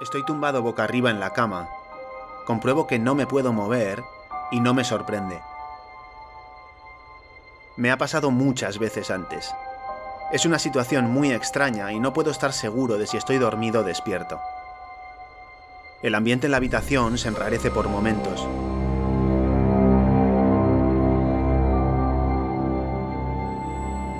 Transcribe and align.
Estoy 0.00 0.24
tumbado 0.24 0.60
boca 0.60 0.82
arriba 0.82 1.10
en 1.10 1.20
la 1.20 1.32
cama. 1.32 1.68
Compruebo 2.46 2.88
que 2.88 2.98
no 2.98 3.14
me 3.14 3.28
puedo 3.28 3.52
mover 3.52 4.02
y 4.50 4.58
no 4.58 4.74
me 4.74 4.82
sorprende. 4.82 5.40
Me 7.76 7.92
ha 7.92 7.96
pasado 7.96 8.32
muchas 8.32 8.78
veces 8.78 9.12
antes. 9.12 9.54
Es 10.32 10.46
una 10.46 10.58
situación 10.58 11.10
muy 11.12 11.30
extraña 11.32 11.92
y 11.92 12.00
no 12.00 12.12
puedo 12.12 12.32
estar 12.32 12.52
seguro 12.52 12.98
de 12.98 13.06
si 13.06 13.16
estoy 13.16 13.38
dormido 13.38 13.82
o 13.82 13.84
despierto. 13.84 14.40
El 16.02 16.16
ambiente 16.16 16.48
en 16.48 16.50
la 16.50 16.56
habitación 16.56 17.16
se 17.16 17.28
enrarece 17.28 17.70
por 17.70 17.88
momentos. 17.88 18.46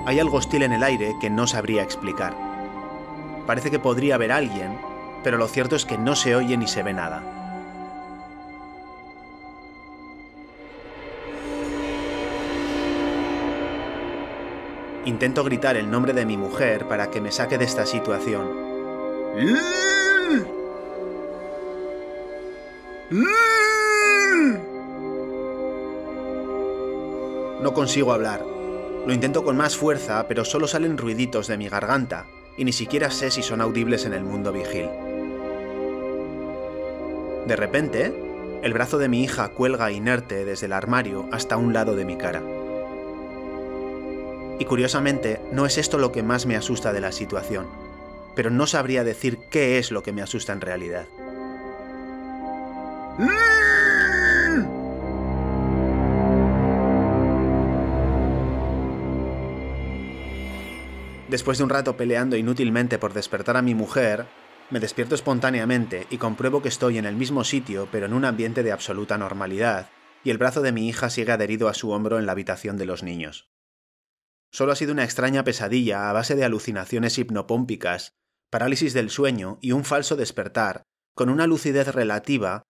Hay 0.06 0.20
algo 0.20 0.36
hostil 0.36 0.62
en 0.62 0.72
el 0.72 0.84
aire 0.84 1.16
que 1.20 1.30
no 1.30 1.48
sabría 1.48 1.82
explicar. 1.82 2.32
Parece 3.46 3.70
que 3.70 3.78
podría 3.78 4.14
haber 4.14 4.32
alguien, 4.32 4.78
pero 5.24 5.38
lo 5.38 5.48
cierto 5.48 5.74
es 5.74 5.86
que 5.86 5.96
no 5.96 6.14
se 6.14 6.36
oye 6.36 6.56
ni 6.58 6.68
se 6.68 6.82
ve 6.82 6.92
nada. 6.92 7.22
Intento 15.06 15.42
gritar 15.44 15.76
el 15.76 15.90
nombre 15.90 16.12
de 16.12 16.26
mi 16.26 16.36
mujer 16.36 16.86
para 16.86 17.10
que 17.10 17.20
me 17.20 17.32
saque 17.32 17.58
de 17.58 17.64
esta 17.64 17.86
situación. 17.86 18.48
No 27.62 27.72
consigo 27.72 28.12
hablar. 28.12 28.44
Lo 29.06 29.12
intento 29.12 29.44
con 29.44 29.56
más 29.56 29.76
fuerza, 29.76 30.26
pero 30.28 30.44
solo 30.44 30.66
salen 30.66 30.96
ruiditos 30.96 31.46
de 31.46 31.58
mi 31.58 31.68
garganta, 31.68 32.26
y 32.56 32.64
ni 32.64 32.72
siquiera 32.72 33.10
sé 33.10 33.30
si 33.30 33.42
son 33.42 33.60
audibles 33.60 34.06
en 34.06 34.14
el 34.14 34.24
mundo 34.24 34.52
vigil. 34.52 35.13
De 37.46 37.56
repente, 37.56 38.12
el 38.62 38.72
brazo 38.72 38.96
de 38.96 39.08
mi 39.10 39.22
hija 39.22 39.50
cuelga 39.50 39.92
inerte 39.92 40.46
desde 40.46 40.64
el 40.66 40.72
armario 40.72 41.28
hasta 41.30 41.58
un 41.58 41.74
lado 41.74 41.94
de 41.94 42.06
mi 42.06 42.16
cara. 42.16 42.42
Y 44.58 44.64
curiosamente, 44.64 45.40
no 45.52 45.66
es 45.66 45.76
esto 45.76 45.98
lo 45.98 46.10
que 46.10 46.22
más 46.22 46.46
me 46.46 46.56
asusta 46.56 46.94
de 46.94 47.02
la 47.02 47.12
situación, 47.12 47.66
pero 48.34 48.48
no 48.50 48.66
sabría 48.66 49.04
decir 49.04 49.38
qué 49.50 49.78
es 49.78 49.90
lo 49.90 50.02
que 50.02 50.12
me 50.12 50.22
asusta 50.22 50.54
en 50.54 50.62
realidad. 50.62 51.06
Después 61.28 61.58
de 61.58 61.64
un 61.64 61.70
rato 61.70 61.96
peleando 61.96 62.36
inútilmente 62.36 62.98
por 62.98 63.12
despertar 63.12 63.56
a 63.56 63.62
mi 63.62 63.74
mujer, 63.74 64.26
me 64.70 64.80
despierto 64.80 65.14
espontáneamente 65.14 66.06
y 66.10 66.18
compruebo 66.18 66.62
que 66.62 66.68
estoy 66.68 66.98
en 66.98 67.04
el 67.04 67.16
mismo 67.16 67.44
sitio 67.44 67.88
pero 67.92 68.06
en 68.06 68.14
un 68.14 68.24
ambiente 68.24 68.62
de 68.62 68.72
absoluta 68.72 69.18
normalidad, 69.18 69.90
y 70.24 70.30
el 70.30 70.38
brazo 70.38 70.62
de 70.62 70.72
mi 70.72 70.88
hija 70.88 71.10
sigue 71.10 71.32
adherido 71.32 71.68
a 71.68 71.74
su 71.74 71.90
hombro 71.90 72.18
en 72.18 72.26
la 72.26 72.32
habitación 72.32 72.76
de 72.76 72.86
los 72.86 73.02
niños. 73.02 73.50
Solo 74.50 74.72
ha 74.72 74.76
sido 74.76 74.92
una 74.92 75.04
extraña 75.04 75.44
pesadilla 75.44 76.08
a 76.08 76.12
base 76.12 76.34
de 76.34 76.44
alucinaciones 76.44 77.18
hipnopómpicas, 77.18 78.12
parálisis 78.50 78.94
del 78.94 79.10
sueño 79.10 79.58
y 79.60 79.72
un 79.72 79.84
falso 79.84 80.16
despertar, 80.16 80.84
con 81.14 81.28
una 81.28 81.46
lucidez 81.46 81.88
relativa, 81.88 82.62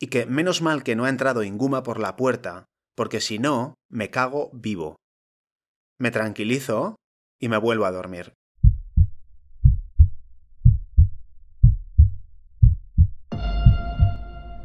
y 0.00 0.06
que 0.06 0.26
menos 0.26 0.62
mal 0.62 0.82
que 0.82 0.96
no 0.96 1.04
ha 1.04 1.08
entrado 1.08 1.42
Inguma 1.42 1.82
por 1.82 2.00
la 2.00 2.16
puerta, 2.16 2.66
porque 2.94 3.20
si 3.20 3.38
no, 3.38 3.74
me 3.88 4.10
cago 4.10 4.50
vivo. 4.52 4.96
Me 5.98 6.10
tranquilizo 6.10 6.96
y 7.38 7.48
me 7.48 7.58
vuelvo 7.58 7.84
a 7.86 7.92
dormir. 7.92 8.34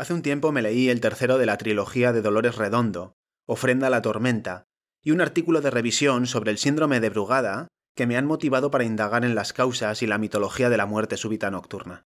Hace 0.00 0.14
un 0.14 0.22
tiempo 0.22 0.50
me 0.50 0.62
leí 0.62 0.88
el 0.88 1.02
tercero 1.02 1.36
de 1.36 1.44
la 1.44 1.58
trilogía 1.58 2.14
de 2.14 2.22
Dolores 2.22 2.56
Redondo, 2.56 3.18
Ofrenda 3.46 3.88
a 3.88 3.90
la 3.90 4.00
Tormenta, 4.00 4.64
y 5.02 5.10
un 5.10 5.20
artículo 5.20 5.60
de 5.60 5.68
revisión 5.68 6.26
sobre 6.26 6.50
el 6.50 6.56
síndrome 6.56 7.00
de 7.00 7.10
Brugada 7.10 7.68
que 7.94 8.06
me 8.06 8.16
han 8.16 8.24
motivado 8.24 8.70
para 8.70 8.84
indagar 8.84 9.26
en 9.26 9.34
las 9.34 9.52
causas 9.52 10.00
y 10.00 10.06
la 10.06 10.16
mitología 10.16 10.70
de 10.70 10.78
la 10.78 10.86
muerte 10.86 11.18
súbita 11.18 11.50
nocturna. 11.50 12.06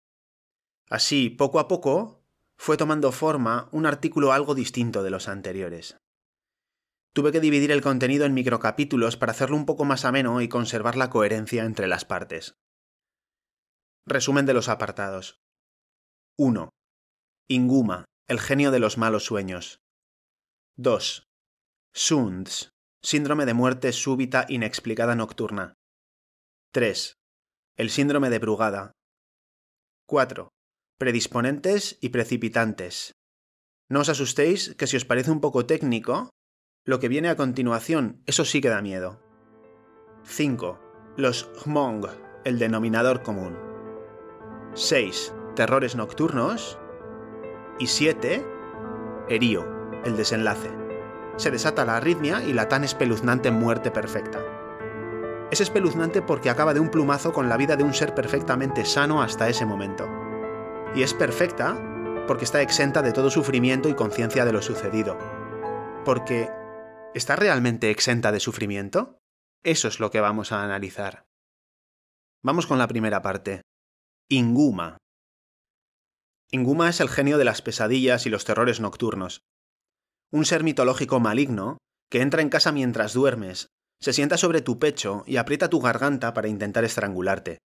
Así, 0.88 1.28
poco 1.28 1.60
a 1.60 1.68
poco, 1.68 2.24
fue 2.56 2.78
tomando 2.78 3.12
forma 3.12 3.68
un 3.72 3.84
artículo 3.84 4.32
algo 4.32 4.54
distinto 4.54 5.02
de 5.02 5.10
los 5.10 5.28
anteriores. 5.28 5.98
Tuve 7.12 7.30
que 7.30 7.40
dividir 7.40 7.72
el 7.72 7.82
contenido 7.82 8.24
en 8.24 8.32
microcapítulos 8.32 9.18
para 9.18 9.32
hacerlo 9.32 9.56
un 9.56 9.66
poco 9.66 9.84
más 9.84 10.06
ameno 10.06 10.40
y 10.40 10.48
conservar 10.48 10.96
la 10.96 11.10
coherencia 11.10 11.64
entre 11.64 11.88
las 11.88 12.06
partes. 12.06 12.56
Resumen 14.06 14.46
de 14.46 14.54
los 14.54 14.70
apartados. 14.70 15.42
1. 16.38 16.72
Inguma, 17.52 18.06
el 18.28 18.40
genio 18.40 18.70
de 18.70 18.78
los 18.78 18.96
malos 18.96 19.26
sueños. 19.26 19.82
2. 20.78 21.28
Sunds, 21.92 22.70
síndrome 23.02 23.44
de 23.44 23.52
muerte 23.52 23.92
súbita 23.92 24.46
inexplicada 24.48 25.14
nocturna. 25.16 25.74
3. 26.72 27.12
El 27.76 27.90
síndrome 27.90 28.30
de 28.30 28.38
Brugada. 28.38 28.92
4. 30.06 30.48
Predisponentes 30.98 31.98
y 32.00 32.08
precipitantes. 32.08 33.12
No 33.90 34.00
os 34.00 34.08
asustéis 34.08 34.74
que 34.76 34.86
si 34.86 34.96
os 34.96 35.04
parece 35.04 35.30
un 35.30 35.42
poco 35.42 35.66
técnico, 35.66 36.30
lo 36.86 37.00
que 37.00 37.08
viene 37.08 37.28
a 37.28 37.36
continuación, 37.36 38.22
eso 38.24 38.46
sí 38.46 38.62
que 38.62 38.70
da 38.70 38.80
miedo. 38.80 39.20
5. 40.24 40.80
Los 41.18 41.50
Hmong, 41.66 42.06
el 42.46 42.58
denominador 42.58 43.22
común. 43.22 43.58
6. 44.72 45.34
Terrores 45.54 45.96
nocturnos 45.96 46.78
y 47.82 47.88
7. 47.88 48.46
Herío, 49.28 49.66
el 50.04 50.16
desenlace. 50.16 50.70
Se 51.36 51.50
desata 51.50 51.84
la 51.84 51.96
arritmia 51.96 52.40
y 52.44 52.52
la 52.52 52.68
tan 52.68 52.84
espeluznante 52.84 53.50
muerte 53.50 53.90
perfecta. 53.90 54.38
Es 55.50 55.60
espeluznante 55.60 56.22
porque 56.22 56.48
acaba 56.48 56.74
de 56.74 56.78
un 56.78 56.90
plumazo 56.90 57.32
con 57.32 57.48
la 57.48 57.56
vida 57.56 57.74
de 57.74 57.82
un 57.82 57.92
ser 57.92 58.14
perfectamente 58.14 58.84
sano 58.84 59.20
hasta 59.20 59.48
ese 59.48 59.66
momento. 59.66 60.08
Y 60.94 61.02
es 61.02 61.12
perfecta 61.12 61.76
porque 62.28 62.44
está 62.44 62.62
exenta 62.62 63.02
de 63.02 63.10
todo 63.10 63.30
sufrimiento 63.30 63.88
y 63.88 63.94
conciencia 63.94 64.44
de 64.44 64.52
lo 64.52 64.62
sucedido. 64.62 65.18
Porque, 66.04 66.50
¿está 67.14 67.34
realmente 67.34 67.90
exenta 67.90 68.30
de 68.30 68.38
sufrimiento? 68.38 69.18
Eso 69.64 69.88
es 69.88 69.98
lo 69.98 70.12
que 70.12 70.20
vamos 70.20 70.52
a 70.52 70.62
analizar. 70.62 71.24
Vamos 72.44 72.68
con 72.68 72.78
la 72.78 72.86
primera 72.86 73.22
parte. 73.22 73.62
Inguma, 74.30 74.98
Inguma 76.54 76.90
es 76.90 77.00
el 77.00 77.08
genio 77.08 77.38
de 77.38 77.46
las 77.46 77.62
pesadillas 77.62 78.26
y 78.26 78.28
los 78.28 78.44
terrores 78.44 78.78
nocturnos. 78.78 79.40
Un 80.30 80.44
ser 80.44 80.62
mitológico 80.62 81.18
maligno 81.18 81.78
que 82.10 82.20
entra 82.20 82.42
en 82.42 82.50
casa 82.50 82.72
mientras 82.72 83.14
duermes, 83.14 83.68
se 83.98 84.12
sienta 84.12 84.36
sobre 84.36 84.60
tu 84.60 84.78
pecho 84.78 85.24
y 85.26 85.38
aprieta 85.38 85.70
tu 85.70 85.80
garganta 85.80 86.34
para 86.34 86.48
intentar 86.48 86.84
estrangularte. 86.84 87.56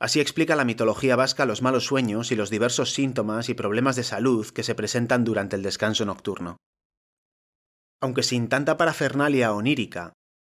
Así 0.00 0.18
explica 0.18 0.56
la 0.56 0.64
mitología 0.64 1.14
vasca 1.14 1.46
los 1.46 1.62
malos 1.62 1.84
sueños 1.84 2.32
y 2.32 2.34
los 2.34 2.50
diversos 2.50 2.92
síntomas 2.94 3.48
y 3.48 3.54
problemas 3.54 3.94
de 3.94 4.02
salud 4.02 4.48
que 4.48 4.64
se 4.64 4.74
presentan 4.74 5.22
durante 5.22 5.54
el 5.54 5.62
descanso 5.62 6.04
nocturno. 6.04 6.56
Aunque 8.00 8.24
sin 8.24 8.48
tanta 8.48 8.76
parafernalia 8.76 9.52
onírica, 9.52 10.14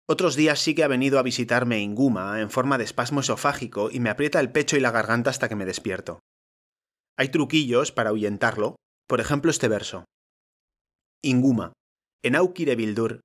otros 0.09 0.37
días 0.37 0.59
sí 0.59 0.75
que 0.75 0.85
ha 0.85 0.89
venido 0.89 1.19
a 1.19 1.23
visitarme 1.23 1.81
Inguma 1.81 2.41
en 2.41 2.49
forma 2.49 2.79
de 2.79 2.85
espasmo 2.85 3.21
esofágico 3.21 3.91
y 3.91 4.01
me 4.01 4.09
aprieta 4.09 4.41
el 4.41 4.53
pecho 4.53 4.79
y 4.79 4.81
la 4.81 4.91
garganta 4.91 5.29
hasta 5.29 5.51
que 5.51 5.57
me 5.57 5.67
despierto. 5.67 6.21
Hay 7.23 7.29
truquillos 7.29 7.93
para 7.93 8.11
ahuyentarlo, 8.11 8.75
por 9.07 9.21
ejemplo 9.21 9.53
este 9.53 9.69
verso. 9.69 10.07
Inguma, 11.23 11.73
enaukire 12.25 12.75
bildur, 12.75 13.21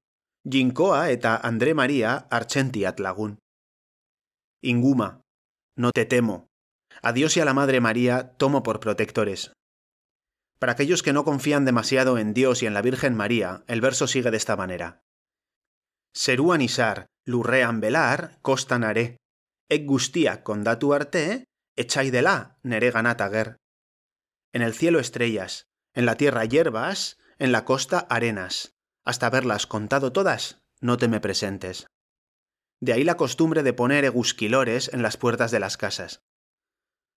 jinkoa 0.48 1.10
eta 1.10 1.36
André 1.36 1.74
María 1.74 2.28
archentiat 2.30 3.00
lagun. 3.00 3.40
Inguma, 4.62 5.22
no 5.76 5.90
te 5.94 6.06
temo. 6.06 6.46
A 7.02 7.12
Dios 7.12 7.38
y 7.38 7.40
a 7.40 7.46
la 7.46 7.56
Madre 7.56 7.82
María 7.82 8.36
tomo 8.38 8.62
por 8.62 8.80
protectores. 8.80 9.52
Para 10.60 10.74
aquellos 10.74 11.02
que 11.02 11.14
no 11.14 11.24
confían 11.24 11.66
demasiado 11.66 12.20
en 12.20 12.36
Dios 12.36 12.62
y 12.62 12.68
en 12.68 12.76
la 12.76 12.84
Virgen 12.84 13.16
María, 13.16 13.64
el 13.66 13.82
verso 13.82 14.06
sigue 14.06 14.30
de 14.30 14.38
esta 14.38 14.56
manera. 14.56 15.02
Seruan 16.14 16.62
isar, 16.62 17.08
lurrean 17.26 17.82
velar, 17.82 18.38
costan 18.44 18.84
haré. 18.84 19.18
ec 19.70 19.88
gustia 19.88 20.44
condatu 20.44 20.94
arte, 20.94 21.46
la 22.22 22.60
nere 22.62 22.92
ganatager. 22.92 23.58
En 24.54 24.62
el 24.62 24.74
cielo 24.74 25.00
estrellas, 25.00 25.68
en 25.94 26.06
la 26.06 26.16
tierra 26.16 26.46
hierbas, 26.46 27.18
en 27.40 27.52
la 27.52 27.66
costa 27.66 28.00
arenas. 28.10 28.76
Hasta 29.06 29.28
haberlas 29.28 29.68
contado 29.68 30.12
todas, 30.12 30.62
no 30.82 30.98
te 30.98 31.08
me 31.08 31.20
presentes. 31.20 31.88
De 32.80 32.94
ahí 32.94 33.04
la 33.04 33.18
costumbre 33.18 33.64
de 33.64 33.74
poner 33.74 34.06
egusquilores 34.06 34.92
en 34.94 35.02
las 35.02 35.18
puertas 35.18 35.52
de 35.52 35.60
las 35.60 35.78
casas. 35.78 36.22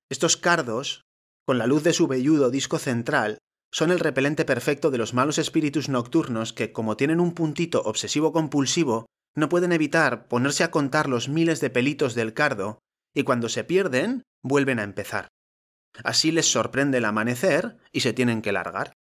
Estos 0.09 0.37
cardos, 0.37 1.05
con 1.47 1.59
la 1.59 1.67
luz 1.67 1.82
de 1.82 1.93
su 1.93 2.06
velludo 2.06 2.50
disco 2.50 2.79
central, 2.79 3.38
son 3.73 3.91
el 3.91 4.00
repelente 4.00 4.44
perfecto 4.44 4.91
de 4.91 4.99
los 4.99 5.15
malos 5.15 5.38
espíritus 5.38 5.88
nocturnos 5.88 6.53
que, 6.53 6.73
como 6.73 6.97
tienen 6.97 7.21
un 7.21 7.35
puntito 7.35 7.83
obsesivo-compulsivo, 7.85 9.06
no 9.37 9.49
pueden 9.49 9.73
evitar 9.73 10.26
ponerse 10.26 10.65
a 10.65 10.71
contar 10.71 11.09
los 11.09 11.29
miles 11.29 11.61
de 11.61 11.71
pelitos 11.71 12.15
del 12.15 12.35
cardo, 12.35 12.81
y 13.15 13.23
cuando 13.23 13.49
se 13.49 13.65
pierden, 13.65 14.23
vuelven 14.43 14.81
a 14.81 14.85
empezar. 14.85 15.29
Así 16.04 16.32
les 16.32 16.50
sorprende 16.50 16.98
el 16.98 17.04
amanecer 17.04 17.78
y 17.92 18.00
se 18.00 18.12
tienen 18.12 18.42
que 18.42 18.52
largar. 18.52 18.92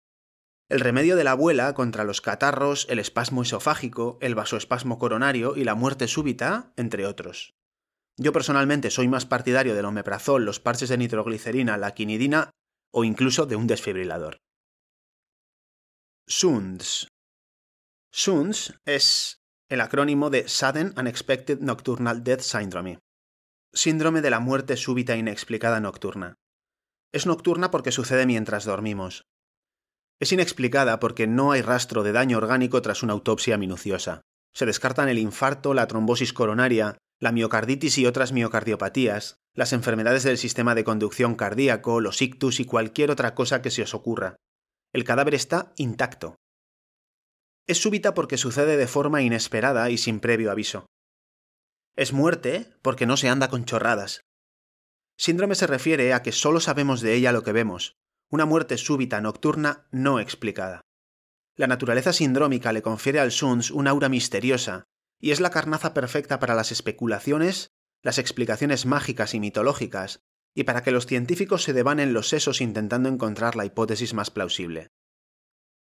El 0.69 0.81
remedio 0.81 1.17
de 1.17 1.25
la 1.25 1.31
abuela 1.33 1.73
contra 1.75 2.05
los 2.05 2.21
catarros, 2.21 2.87
el 2.91 2.99
espasmo 2.99 3.43
esofágico, 3.43 4.19
el 4.21 4.35
vasoespasmo 4.35 4.99
coronario 4.99 5.57
y 5.57 5.65
la 5.65 5.75
muerte 5.75 6.09
súbita, 6.09 6.73
entre 6.77 7.07
otros. 7.07 7.55
Yo 8.19 8.33
personalmente 8.33 8.91
soy 8.91 9.09
más 9.09 9.25
partidario 9.25 9.75
del 9.75 9.87
omeprazol, 9.87 10.45
los 10.45 10.61
parches 10.61 10.89
de 10.89 10.99
nitroglicerina, 10.99 11.77
la 11.79 11.95
quinidina 11.95 12.51
o 12.93 13.05
incluso 13.05 13.47
de 13.47 13.57
un 13.57 13.67
desfibrilador. 13.67 14.39
SUNDS. 16.27 17.09
SUNDS 18.13 18.75
es 18.85 19.41
el 19.71 19.81
acrónimo 19.81 20.31
de 20.31 20.49
Sudden 20.49 20.95
Unexpected 20.99 21.61
Nocturnal 21.61 22.25
Death 22.25 22.41
Syndrome, 22.41 22.99
síndrome 23.73 24.21
de 24.21 24.31
la 24.31 24.41
muerte 24.41 24.77
súbita 24.77 25.17
inexplicada 25.17 25.81
nocturna. 25.81 26.35
Es 27.13 27.27
nocturna 27.27 27.71
porque 27.71 27.93
sucede 27.93 28.27
mientras 28.27 28.65
dormimos. 28.65 29.27
Es 30.21 30.33
inexplicada 30.33 30.99
porque 30.99 31.27
no 31.27 31.53
hay 31.53 31.63
rastro 31.63 32.03
de 32.03 32.13
daño 32.13 32.39
orgánico 32.39 32.83
tras 32.83 33.03
una 33.03 33.13
autopsia 33.13 33.57
minuciosa. 33.57 34.23
Se 34.53 34.67
descartan 34.67 35.09
el 35.09 35.19
infarto, 35.19 35.75
la 35.75 35.87
trombosis 35.87 36.33
coronaria, 36.33 36.99
la 37.21 37.33
miocarditis 37.33 37.99
y 37.99 38.07
otras 38.07 38.33
miocardiopatías, 38.33 39.37
las 39.55 39.73
enfermedades 39.73 40.23
del 40.23 40.39
sistema 40.39 40.75
de 40.75 40.85
conducción 40.85 41.35
cardíaco, 41.35 42.01
los 42.01 42.21
ictus 42.23 42.61
y 42.61 42.65
cualquier 42.65 43.11
otra 43.11 43.35
cosa 43.35 43.63
que 43.63 43.71
se 43.71 43.83
os 43.83 43.95
ocurra. 43.95 44.37
El 44.93 45.05
cadáver 45.05 45.35
está 45.35 45.73
intacto. 45.77 46.37
Es 47.67 47.81
súbita 47.81 48.15
porque 48.15 48.39
sucede 48.39 48.77
de 48.77 48.87
forma 48.87 49.23
inesperada 49.23 49.91
y 49.91 49.99
sin 49.99 50.21
previo 50.21 50.51
aviso. 50.51 50.87
Es 51.97 52.13
muerte 52.13 52.73
porque 52.83 53.07
no 53.07 53.17
se 53.17 53.29
anda 53.29 53.49
con 53.49 53.65
chorradas. 53.65 54.23
Síndrome 55.19 55.57
se 55.57 55.67
refiere 55.67 56.15
a 56.15 56.23
que 56.23 56.31
solo 56.31 56.61
sabemos 56.61 57.01
de 57.01 57.15
ella 57.15 57.33
lo 57.33 57.43
que 57.43 57.51
vemos, 57.51 57.97
una 58.31 58.47
muerte 58.47 58.79
súbita 58.79 59.21
nocturna 59.21 59.89
no 59.91 60.21
explicada. 60.21 60.83
La 61.57 61.67
naturaleza 61.67 62.13
sindrómica 62.13 62.73
le 62.73 62.83
confiere 62.83 63.19
al 63.19 63.33
SUNS 63.33 63.73
un 63.73 63.89
aura 63.89 64.09
misteriosa, 64.09 64.85
y 65.19 65.33
es 65.33 65.41
la 65.41 65.51
carnaza 65.51 65.93
perfecta 65.93 66.39
para 66.39 66.55
las 66.55 66.71
especulaciones, 66.71 67.73
las 68.01 68.19
explicaciones 68.19 68.87
mágicas 68.87 69.35
y 69.35 69.41
mitológicas, 69.41 70.21
y 70.55 70.63
para 70.63 70.85
que 70.85 70.93
los 70.93 71.07
científicos 71.07 71.65
se 71.65 71.73
devanen 71.73 72.13
los 72.13 72.29
sesos 72.29 72.61
intentando 72.61 73.09
encontrar 73.09 73.57
la 73.57 73.65
hipótesis 73.65 74.15
más 74.15 74.31
plausible. 74.31 74.93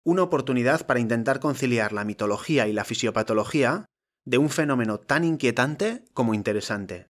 Una 0.02 0.24
oportunidad 0.24 0.86
para 0.86 0.98
intentar 0.98 1.38
conciliar 1.38 1.92
la 1.92 2.04
mitología 2.04 2.66
y 2.66 2.72
la 2.72 2.84
fisiopatología 2.84 3.86
de 4.24 4.38
un 4.38 4.50
fenómeno 4.50 4.98
tan 4.98 5.22
inquietante 5.22 6.04
como 6.14 6.34
interesante. 6.34 7.06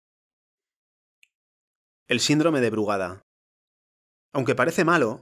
El 2.09 2.21
síndrome 2.21 2.59
de 2.59 2.71
Brugada. 2.71 3.21
Aunque 4.33 4.55
parece 4.55 4.83
malo, 4.83 5.21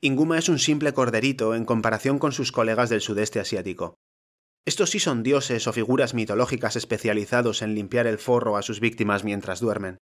Inguma 0.00 0.38
es 0.38 0.48
un 0.48 0.60
simple 0.60 0.94
corderito 0.94 1.56
en 1.56 1.64
comparación 1.64 2.20
con 2.20 2.30
sus 2.30 2.52
colegas 2.52 2.88
del 2.90 3.00
sudeste 3.00 3.40
asiático. 3.40 3.96
Estos 4.64 4.90
sí 4.90 5.00
son 5.00 5.24
dioses 5.24 5.66
o 5.66 5.72
figuras 5.72 6.14
mitológicas 6.14 6.76
especializados 6.76 7.60
en 7.60 7.74
limpiar 7.74 8.06
el 8.06 8.18
forro 8.18 8.56
a 8.56 8.62
sus 8.62 8.78
víctimas 8.78 9.24
mientras 9.24 9.58
duermen. 9.58 9.98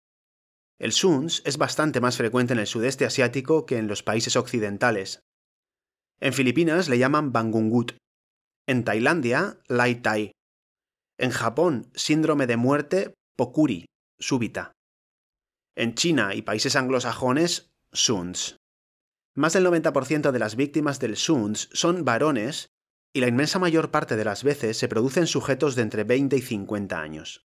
El 0.78 0.92
SUNS 0.92 1.42
es 1.46 1.58
bastante 1.58 2.02
más 2.02 2.18
frecuente 2.18 2.52
en 2.52 2.60
el 2.60 2.68
sudeste 2.68 3.06
asiático 3.06 3.66
que 3.66 3.78
en 3.78 3.88
los 3.88 4.04
países 4.04 4.36
occidentales. 4.36 5.22
En 6.20 6.34
Filipinas 6.34 6.90
le 6.90 6.98
llaman 6.98 7.32
Bangungut. 7.32 7.94
En 8.68 8.84
Tailandia, 8.84 9.62
Lai 9.70 10.02
Tai. 10.02 10.34
En 11.18 11.32
Japón, 11.32 11.90
síndrome 11.96 12.46
de 12.46 12.58
muerte 12.58 13.14
Pokuri, 13.38 13.86
súbita. 14.20 14.74
En 15.78 15.94
China 15.94 16.34
y 16.34 16.42
países 16.42 16.78
anglosajones, 16.78 17.74
SUNS. 17.92 18.62
Más 19.34 19.52
del 19.52 19.66
90% 19.66 20.32
de 20.32 20.40
las 20.40 20.56
víctimas 20.56 21.00
del 21.00 21.18
SUNS 21.18 21.68
son 21.74 22.06
varones 22.06 22.70
y 23.14 23.20
la 23.20 23.28
inmensa 23.28 23.60
mayor 23.60 23.92
parte 23.92 24.16
de 24.16 24.24
las 24.24 24.46
veces 24.46 24.78
se 24.78 24.88
producen 24.88 25.28
sujetos 25.28 25.76
de 25.76 25.82
entre 25.82 26.06
20 26.06 26.38
y 26.38 26.42
50 26.42 26.98
años. 26.98 27.46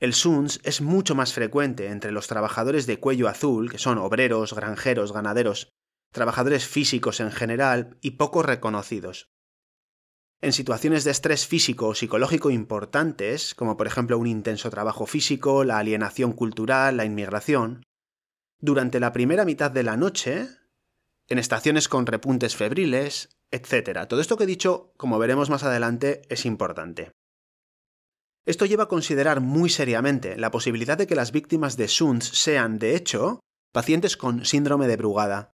El 0.00 0.14
SUNS 0.14 0.60
es 0.62 0.80
mucho 0.80 1.14
más 1.14 1.34
frecuente 1.34 1.88
entre 1.88 2.12
los 2.12 2.28
trabajadores 2.28 2.86
de 2.86 2.98
cuello 2.98 3.28
azul, 3.28 3.70
que 3.70 3.78
son 3.78 3.98
obreros, 3.98 4.54
granjeros, 4.54 5.12
ganaderos, 5.12 5.68
trabajadores 6.12 6.66
físicos 6.66 7.20
en 7.20 7.30
general 7.30 7.98
y 8.00 8.12
poco 8.12 8.42
reconocidos. 8.42 9.28
En 10.40 10.52
situaciones 10.52 11.02
de 11.02 11.10
estrés 11.10 11.48
físico 11.48 11.88
o 11.88 11.94
psicológico 11.94 12.50
importantes, 12.50 13.56
como 13.56 13.76
por 13.76 13.88
ejemplo 13.88 14.18
un 14.18 14.28
intenso 14.28 14.70
trabajo 14.70 15.04
físico, 15.04 15.64
la 15.64 15.78
alienación 15.78 16.32
cultural, 16.32 16.96
la 16.96 17.04
inmigración, 17.04 17.82
durante 18.60 19.00
la 19.00 19.12
primera 19.12 19.44
mitad 19.44 19.70
de 19.72 19.82
la 19.82 19.96
noche, 19.96 20.48
en 21.28 21.38
estaciones 21.38 21.88
con 21.88 22.06
repuntes 22.06 22.54
febriles, 22.54 23.30
etc. 23.50 24.06
Todo 24.08 24.20
esto 24.20 24.36
que 24.36 24.44
he 24.44 24.46
dicho, 24.46 24.92
como 24.96 25.18
veremos 25.18 25.50
más 25.50 25.64
adelante, 25.64 26.22
es 26.28 26.46
importante. 26.46 27.10
Esto 28.46 28.64
lleva 28.64 28.84
a 28.84 28.88
considerar 28.88 29.40
muy 29.40 29.68
seriamente 29.68 30.36
la 30.36 30.52
posibilidad 30.52 30.96
de 30.96 31.08
que 31.08 31.16
las 31.16 31.32
víctimas 31.32 31.76
de 31.76 31.88
SUNS 31.88 32.24
sean, 32.24 32.78
de 32.78 32.94
hecho, 32.94 33.40
pacientes 33.72 34.16
con 34.16 34.44
síndrome 34.44 34.86
de 34.86 34.96
Brugada, 34.96 35.50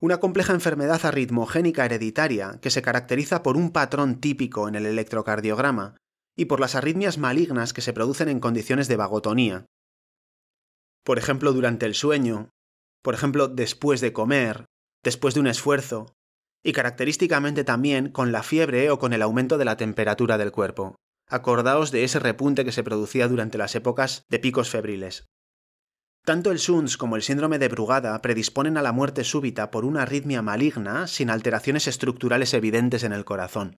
una 0.00 0.20
compleja 0.20 0.52
enfermedad 0.52 1.04
arritmogénica 1.04 1.84
hereditaria 1.84 2.58
que 2.60 2.70
se 2.70 2.82
caracteriza 2.82 3.42
por 3.42 3.56
un 3.56 3.70
patrón 3.70 4.20
típico 4.20 4.68
en 4.68 4.74
el 4.74 4.86
electrocardiograma 4.86 5.96
y 6.36 6.46
por 6.46 6.60
las 6.60 6.74
arritmias 6.74 7.16
malignas 7.16 7.72
que 7.72 7.80
se 7.80 7.94
producen 7.94 8.28
en 8.28 8.40
condiciones 8.40 8.88
de 8.88 8.96
vagotonía. 8.96 9.66
Por 11.02 11.18
ejemplo, 11.18 11.52
durante 11.52 11.86
el 11.86 11.94
sueño, 11.94 12.50
por 13.02 13.14
ejemplo, 13.14 13.48
después 13.48 14.00
de 14.00 14.12
comer, 14.12 14.66
después 15.02 15.34
de 15.34 15.40
un 15.40 15.46
esfuerzo, 15.46 16.12
y 16.62 16.72
característicamente 16.72 17.64
también 17.64 18.10
con 18.10 18.32
la 18.32 18.42
fiebre 18.42 18.90
o 18.90 18.98
con 18.98 19.12
el 19.12 19.22
aumento 19.22 19.56
de 19.56 19.64
la 19.64 19.76
temperatura 19.76 20.36
del 20.36 20.52
cuerpo. 20.52 20.96
Acordaos 21.28 21.90
de 21.90 22.04
ese 22.04 22.18
repunte 22.18 22.64
que 22.64 22.72
se 22.72 22.82
producía 22.82 23.28
durante 23.28 23.56
las 23.56 23.74
épocas 23.76 24.24
de 24.28 24.40
picos 24.40 24.68
febriles. 24.68 25.26
Tanto 26.26 26.50
el 26.50 26.58
SUNS 26.58 26.96
como 26.96 27.14
el 27.14 27.22
síndrome 27.22 27.60
de 27.60 27.68
Brugada 27.68 28.20
predisponen 28.20 28.76
a 28.76 28.82
la 28.82 28.90
muerte 28.90 29.22
súbita 29.22 29.70
por 29.70 29.84
una 29.84 30.02
arritmia 30.02 30.42
maligna 30.42 31.06
sin 31.06 31.30
alteraciones 31.30 31.86
estructurales 31.86 32.52
evidentes 32.52 33.04
en 33.04 33.12
el 33.12 33.24
corazón. 33.24 33.76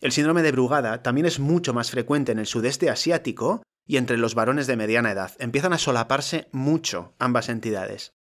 El 0.00 0.12
síndrome 0.12 0.40
de 0.40 0.52
Brugada 0.52 1.02
también 1.02 1.26
es 1.26 1.38
mucho 1.38 1.74
más 1.74 1.90
frecuente 1.90 2.32
en 2.32 2.38
el 2.38 2.46
sudeste 2.46 2.88
asiático 2.88 3.62
y 3.86 3.98
entre 3.98 4.16
los 4.16 4.34
varones 4.34 4.66
de 4.66 4.78
mediana 4.78 5.12
edad. 5.12 5.32
Empiezan 5.38 5.74
a 5.74 5.78
solaparse 5.78 6.48
mucho 6.52 7.14
ambas 7.18 7.50
entidades. 7.50 8.14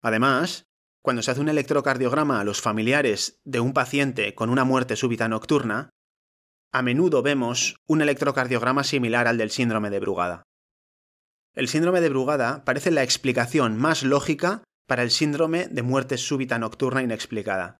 Además, 0.00 0.62
cuando 1.02 1.22
se 1.22 1.32
hace 1.32 1.40
un 1.40 1.48
electrocardiograma 1.48 2.38
a 2.38 2.44
los 2.44 2.60
familiares 2.60 3.40
de 3.44 3.58
un 3.58 3.72
paciente 3.72 4.32
con 4.36 4.50
una 4.50 4.62
muerte 4.62 4.94
súbita 4.94 5.26
nocturna, 5.26 5.90
a 6.70 6.82
menudo 6.82 7.22
vemos 7.22 7.80
un 7.88 8.00
electrocardiograma 8.00 8.84
similar 8.84 9.26
al 9.26 9.38
del 9.38 9.50
síndrome 9.50 9.90
de 9.90 9.98
Brugada. 9.98 10.44
El 11.56 11.68
síndrome 11.68 12.02
de 12.02 12.10
Brugada 12.10 12.64
parece 12.66 12.90
la 12.90 13.02
explicación 13.02 13.78
más 13.78 14.02
lógica 14.02 14.62
para 14.86 15.02
el 15.02 15.10
síndrome 15.10 15.68
de 15.68 15.82
muerte 15.82 16.18
súbita 16.18 16.58
nocturna 16.58 17.02
inexplicada, 17.02 17.78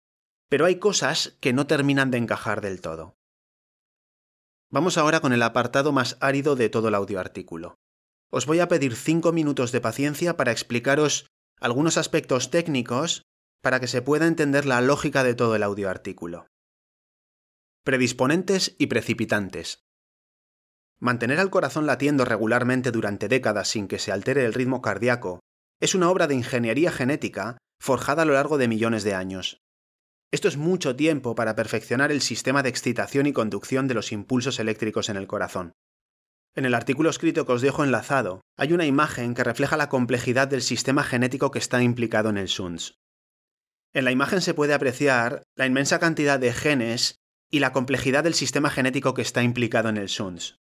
pero 0.48 0.64
hay 0.64 0.76
cosas 0.76 1.36
que 1.40 1.52
no 1.52 1.66
terminan 1.66 2.10
de 2.10 2.16
encajar 2.16 2.62
del 2.62 2.80
todo. 2.80 3.16
Vamos 4.70 4.96
ahora 4.96 5.20
con 5.20 5.34
el 5.34 5.42
apartado 5.42 5.92
más 5.92 6.16
árido 6.20 6.56
de 6.56 6.70
todo 6.70 6.88
el 6.88 6.94
audioartículo. 6.94 7.76
Os 8.30 8.46
voy 8.46 8.60
a 8.60 8.68
pedir 8.68 8.96
cinco 8.96 9.32
minutos 9.32 9.72
de 9.72 9.82
paciencia 9.82 10.38
para 10.38 10.52
explicaros 10.52 11.26
algunos 11.60 11.98
aspectos 11.98 12.50
técnicos 12.50 13.22
para 13.62 13.78
que 13.78 13.88
se 13.88 14.00
pueda 14.00 14.26
entender 14.26 14.64
la 14.64 14.80
lógica 14.80 15.22
de 15.22 15.34
todo 15.34 15.54
el 15.54 15.62
audioartículo. 15.62 16.46
Predisponentes 17.84 18.74
y 18.78 18.86
precipitantes. 18.86 19.85
Mantener 20.98 21.40
al 21.40 21.50
corazón 21.50 21.86
latiendo 21.86 22.24
regularmente 22.24 22.90
durante 22.90 23.28
décadas 23.28 23.68
sin 23.68 23.86
que 23.86 23.98
se 23.98 24.12
altere 24.12 24.44
el 24.44 24.54
ritmo 24.54 24.80
cardíaco 24.80 25.40
es 25.80 25.94
una 25.94 26.10
obra 26.10 26.26
de 26.26 26.34
ingeniería 26.34 26.90
genética 26.90 27.58
forjada 27.78 28.22
a 28.22 28.24
lo 28.24 28.32
largo 28.32 28.56
de 28.56 28.68
millones 28.68 29.04
de 29.04 29.14
años. 29.14 29.60
Esto 30.32 30.48
es 30.48 30.56
mucho 30.56 30.96
tiempo 30.96 31.34
para 31.34 31.54
perfeccionar 31.54 32.10
el 32.10 32.22
sistema 32.22 32.62
de 32.62 32.70
excitación 32.70 33.26
y 33.26 33.32
conducción 33.32 33.86
de 33.86 33.94
los 33.94 34.10
impulsos 34.10 34.58
eléctricos 34.58 35.08
en 35.08 35.16
el 35.16 35.26
corazón. 35.26 35.72
En 36.54 36.64
el 36.64 36.74
artículo 36.74 37.10
escrito 37.10 37.44
que 37.44 37.52
os 37.52 37.60
dejo 37.60 37.84
enlazado, 37.84 38.40
hay 38.56 38.72
una 38.72 38.86
imagen 38.86 39.34
que 39.34 39.44
refleja 39.44 39.76
la 39.76 39.90
complejidad 39.90 40.48
del 40.48 40.62
sistema 40.62 41.04
genético 41.04 41.50
que 41.50 41.58
está 41.58 41.82
implicado 41.82 42.30
en 42.30 42.38
el 42.38 42.48
SUNS. 42.48 42.98
En 43.92 44.04
la 44.06 44.10
imagen 44.10 44.40
se 44.40 44.54
puede 44.54 44.72
apreciar 44.72 45.42
la 45.54 45.66
inmensa 45.66 45.98
cantidad 45.98 46.40
de 46.40 46.54
genes 46.54 47.16
y 47.50 47.60
la 47.60 47.72
complejidad 47.72 48.24
del 48.24 48.34
sistema 48.34 48.70
genético 48.70 49.12
que 49.12 49.22
está 49.22 49.42
implicado 49.42 49.90
en 49.90 49.98
el 49.98 50.08
SUNS. 50.08 50.56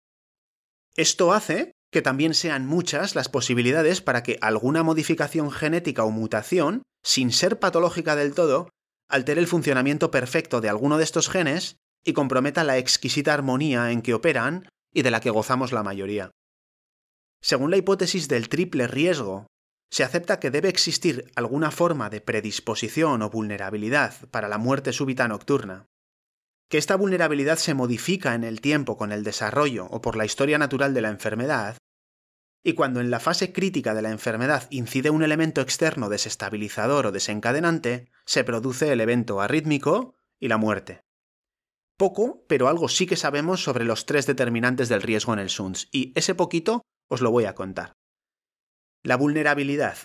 Esto 0.97 1.33
hace 1.33 1.73
que 1.91 2.03
también 2.03 2.35
sean 2.35 2.67
muchas 2.67 3.15
las 3.15 3.29
posibilidades 3.29 4.01
para 4.01 4.23
que 4.23 4.39
alguna 4.41 4.83
modificación 4.83 5.51
genética 5.51 6.05
o 6.05 6.11
mutación, 6.11 6.83
sin 7.05 7.31
ser 7.31 7.59
patológica 7.59 8.17
del 8.17 8.35
todo, 8.35 8.69
altere 9.09 9.41
el 9.41 9.47
funcionamiento 9.47 10.11
perfecto 10.11 10.61
de 10.61 10.69
alguno 10.69 10.99
de 10.99 11.05
estos 11.05 11.29
genes 11.29 11.77
y 12.05 12.13
comprometa 12.13 12.65
la 12.65 12.79
exquisita 12.79 13.33
armonía 13.33 13.93
en 13.93 14.03
que 14.03 14.15
operan 14.15 14.69
y 14.93 15.03
de 15.03 15.11
la 15.11 15.21
que 15.21 15.31
gozamos 15.31 15.73
la 15.73 15.83
mayoría. 15.83 16.31
Según 17.41 17.71
la 17.71 17.77
hipótesis 17.77 18.27
del 18.29 18.49
triple 18.49 18.87
riesgo, 18.87 19.47
se 19.91 20.03
acepta 20.03 20.41
que 20.41 20.51
debe 20.51 20.69
existir 20.69 21.31
alguna 21.37 21.71
forma 21.71 22.11
de 22.11 22.21
predisposición 22.21 23.23
o 23.23 23.31
vulnerabilidad 23.31 24.29
para 24.31 24.49
la 24.49 24.59
muerte 24.59 24.93
súbita 24.93 25.29
nocturna, 25.29 25.87
que 26.69 26.79
esta 26.79 26.97
vulnerabilidad 26.97 27.57
se 27.57 27.75
modifica 27.75 28.35
en 28.35 28.45
el 28.45 28.61
tiempo 28.61 28.97
con 28.97 29.13
el 29.13 29.25
desarrollo 29.25 29.87
o 29.87 30.01
por 30.01 30.17
la 30.17 30.25
historia 30.25 30.59
natural 30.59 30.95
de 30.95 31.03
la 31.03 31.11
enfermedad, 31.11 31.77
y 32.65 32.73
cuando 32.73 33.01
en 33.01 33.11
la 33.11 33.21
fase 33.21 33.53
crítica 33.53 33.93
de 33.93 34.01
la 34.01 34.11
enfermedad 34.11 34.67
incide 34.71 35.11
un 35.11 35.23
elemento 35.23 35.61
externo 35.61 36.09
desestabilizador 36.09 37.07
o 37.07 37.13
desencadenante, 37.13 38.11
se 38.25 38.43
produce 38.43 38.91
el 38.91 39.03
evento 39.03 39.43
arrítmico 39.43 40.15
y 40.41 40.49
la 40.49 40.57
muerte. 40.57 41.03
Poco, 41.99 42.45
pero 42.49 42.69
algo 42.69 42.89
sí 42.89 43.07
que 43.07 43.17
sabemos 43.17 43.63
sobre 43.63 43.85
los 43.85 44.07
tres 44.07 44.27
determinantes 44.27 44.89
del 44.89 45.03
riesgo 45.03 45.35
en 45.35 45.39
el 45.41 45.51
SUNS, 45.51 45.89
y 45.93 46.13
ese 46.17 46.35
poquito 46.35 46.83
os 47.09 47.21
lo 47.21 47.31
voy 47.31 47.45
a 47.45 47.55
contar. 47.55 47.93
La 49.03 49.17
vulnerabilidad. 49.17 49.99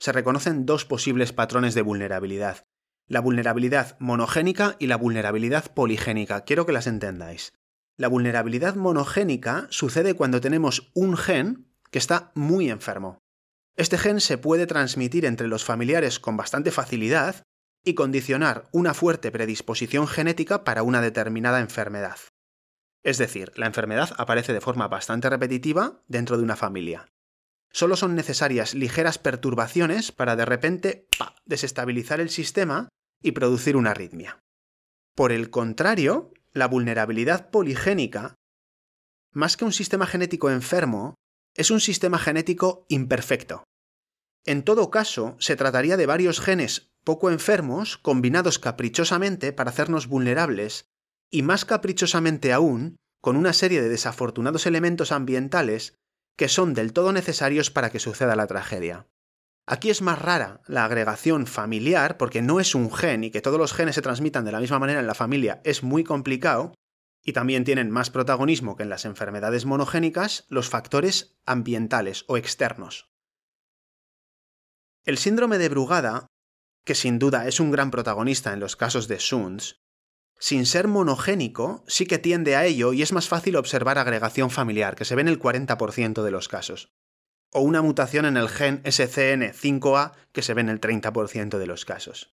Se 0.00 0.12
reconocen 0.12 0.64
dos 0.64 0.86
posibles 0.86 1.32
patrones 1.32 1.74
de 1.74 1.82
vulnerabilidad, 1.82 2.64
la 3.06 3.20
vulnerabilidad 3.20 3.96
monogénica 3.98 4.76
y 4.78 4.86
la 4.86 4.96
vulnerabilidad 4.96 5.72
poligénica. 5.74 6.42
Quiero 6.44 6.66
que 6.66 6.72
las 6.72 6.86
entendáis. 6.86 7.52
La 7.96 8.08
vulnerabilidad 8.08 8.74
monogénica 8.74 9.66
sucede 9.70 10.14
cuando 10.14 10.40
tenemos 10.40 10.90
un 10.94 11.16
gen 11.16 11.68
que 11.90 11.98
está 11.98 12.32
muy 12.34 12.70
enfermo. 12.70 13.18
Este 13.76 13.98
gen 13.98 14.20
se 14.20 14.38
puede 14.38 14.66
transmitir 14.66 15.24
entre 15.24 15.48
los 15.48 15.64
familiares 15.64 16.18
con 16.18 16.36
bastante 16.36 16.70
facilidad 16.70 17.42
y 17.84 17.94
condicionar 17.94 18.68
una 18.72 18.94
fuerte 18.94 19.30
predisposición 19.30 20.06
genética 20.06 20.64
para 20.64 20.82
una 20.82 21.00
determinada 21.00 21.60
enfermedad. 21.60 22.18
Es 23.02 23.18
decir, 23.18 23.52
la 23.56 23.66
enfermedad 23.66 24.10
aparece 24.16 24.52
de 24.52 24.60
forma 24.60 24.88
bastante 24.88 25.28
repetitiva 25.28 26.02
dentro 26.06 26.36
de 26.36 26.44
una 26.44 26.56
familia. 26.56 27.08
Solo 27.72 27.96
son 27.96 28.14
necesarias 28.14 28.74
ligeras 28.74 29.18
perturbaciones 29.18 30.12
para 30.12 30.36
de 30.36 30.44
repente 30.44 31.06
desestabilizar 31.46 32.20
el 32.20 32.28
sistema 32.28 32.88
y 33.22 33.32
producir 33.32 33.76
una 33.76 33.92
arritmia. 33.92 34.40
Por 35.14 35.32
el 35.32 35.50
contrario, 35.50 36.32
la 36.52 36.68
vulnerabilidad 36.68 37.50
poligénica, 37.50 38.34
más 39.32 39.56
que 39.56 39.64
un 39.64 39.72
sistema 39.72 40.06
genético 40.06 40.50
enfermo, 40.50 41.14
es 41.54 41.70
un 41.70 41.80
sistema 41.80 42.18
genético 42.18 42.84
imperfecto. 42.88 43.64
En 44.44 44.62
todo 44.62 44.90
caso, 44.90 45.36
se 45.38 45.56
trataría 45.56 45.96
de 45.96 46.06
varios 46.06 46.40
genes 46.40 46.90
poco 47.04 47.30
enfermos 47.30 47.98
combinados 47.98 48.58
caprichosamente 48.58 49.52
para 49.52 49.70
hacernos 49.70 50.06
vulnerables, 50.06 50.86
y 51.30 51.42
más 51.42 51.64
caprichosamente 51.64 52.52
aún, 52.52 52.96
con 53.20 53.36
una 53.36 53.52
serie 53.52 53.80
de 53.80 53.88
desafortunados 53.88 54.66
elementos 54.66 55.12
ambientales 55.12 55.94
que 56.36 56.48
son 56.48 56.74
del 56.74 56.92
todo 56.92 57.12
necesarios 57.12 57.70
para 57.70 57.90
que 57.90 57.98
suceda 57.98 58.36
la 58.36 58.46
tragedia. 58.46 59.06
Aquí 59.66 59.90
es 59.90 60.02
más 60.02 60.20
rara 60.20 60.60
la 60.66 60.84
agregación 60.84 61.46
familiar, 61.46 62.16
porque 62.16 62.42
no 62.42 62.58
es 62.58 62.74
un 62.74 62.92
gen 62.92 63.24
y 63.24 63.30
que 63.30 63.40
todos 63.40 63.58
los 63.58 63.72
genes 63.72 63.94
se 63.94 64.02
transmitan 64.02 64.44
de 64.44 64.52
la 64.52 64.60
misma 64.60 64.78
manera 64.78 65.00
en 65.00 65.06
la 65.06 65.14
familia 65.14 65.60
es 65.64 65.82
muy 65.82 66.04
complicado, 66.04 66.74
y 67.24 67.32
también 67.32 67.64
tienen 67.64 67.90
más 67.90 68.10
protagonismo 68.10 68.76
que 68.76 68.82
en 68.82 68.88
las 68.88 69.04
enfermedades 69.04 69.64
monogénicas 69.64 70.44
los 70.48 70.68
factores 70.68 71.36
ambientales 71.46 72.24
o 72.26 72.36
externos. 72.36 73.12
El 75.04 75.18
síndrome 75.18 75.58
de 75.58 75.68
Brugada 75.68 76.26
que 76.84 76.94
sin 76.94 77.18
duda 77.18 77.46
es 77.46 77.60
un 77.60 77.70
gran 77.70 77.90
protagonista 77.90 78.52
en 78.52 78.60
los 78.60 78.76
casos 78.76 79.08
de 79.08 79.20
SUNS, 79.20 79.81
sin 80.42 80.66
ser 80.66 80.88
monogénico, 80.88 81.84
sí 81.86 82.04
que 82.04 82.18
tiende 82.18 82.56
a 82.56 82.64
ello 82.64 82.92
y 82.92 83.02
es 83.02 83.12
más 83.12 83.28
fácil 83.28 83.54
observar 83.54 83.96
agregación 83.96 84.50
familiar, 84.50 84.96
que 84.96 85.04
se 85.04 85.14
ve 85.14 85.22
en 85.22 85.28
el 85.28 85.38
40% 85.38 86.24
de 86.24 86.30
los 86.32 86.48
casos. 86.48 86.90
O 87.52 87.60
una 87.60 87.80
mutación 87.80 88.24
en 88.24 88.36
el 88.36 88.48
gen 88.48 88.82
SCN5A, 88.82 90.14
que 90.32 90.42
se 90.42 90.52
ve 90.54 90.62
en 90.62 90.68
el 90.68 90.80
30% 90.80 91.58
de 91.58 91.66
los 91.68 91.84
casos. 91.84 92.34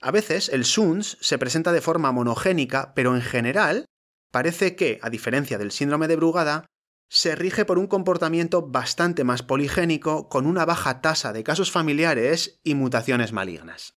A 0.00 0.10
veces 0.10 0.48
el 0.48 0.64
SUNS 0.64 1.16
se 1.20 1.38
presenta 1.38 1.70
de 1.70 1.80
forma 1.80 2.10
monogénica, 2.10 2.92
pero 2.96 3.14
en 3.14 3.22
general 3.22 3.84
parece 4.32 4.74
que, 4.74 4.98
a 5.00 5.08
diferencia 5.08 5.58
del 5.58 5.70
síndrome 5.70 6.08
de 6.08 6.16
Brugada, 6.16 6.66
se 7.08 7.36
rige 7.36 7.64
por 7.64 7.78
un 7.78 7.86
comportamiento 7.86 8.66
bastante 8.66 9.22
más 9.22 9.44
poligénico 9.44 10.28
con 10.28 10.44
una 10.44 10.64
baja 10.64 11.02
tasa 11.02 11.32
de 11.32 11.44
casos 11.44 11.70
familiares 11.70 12.58
y 12.64 12.74
mutaciones 12.74 13.32
malignas. 13.32 13.92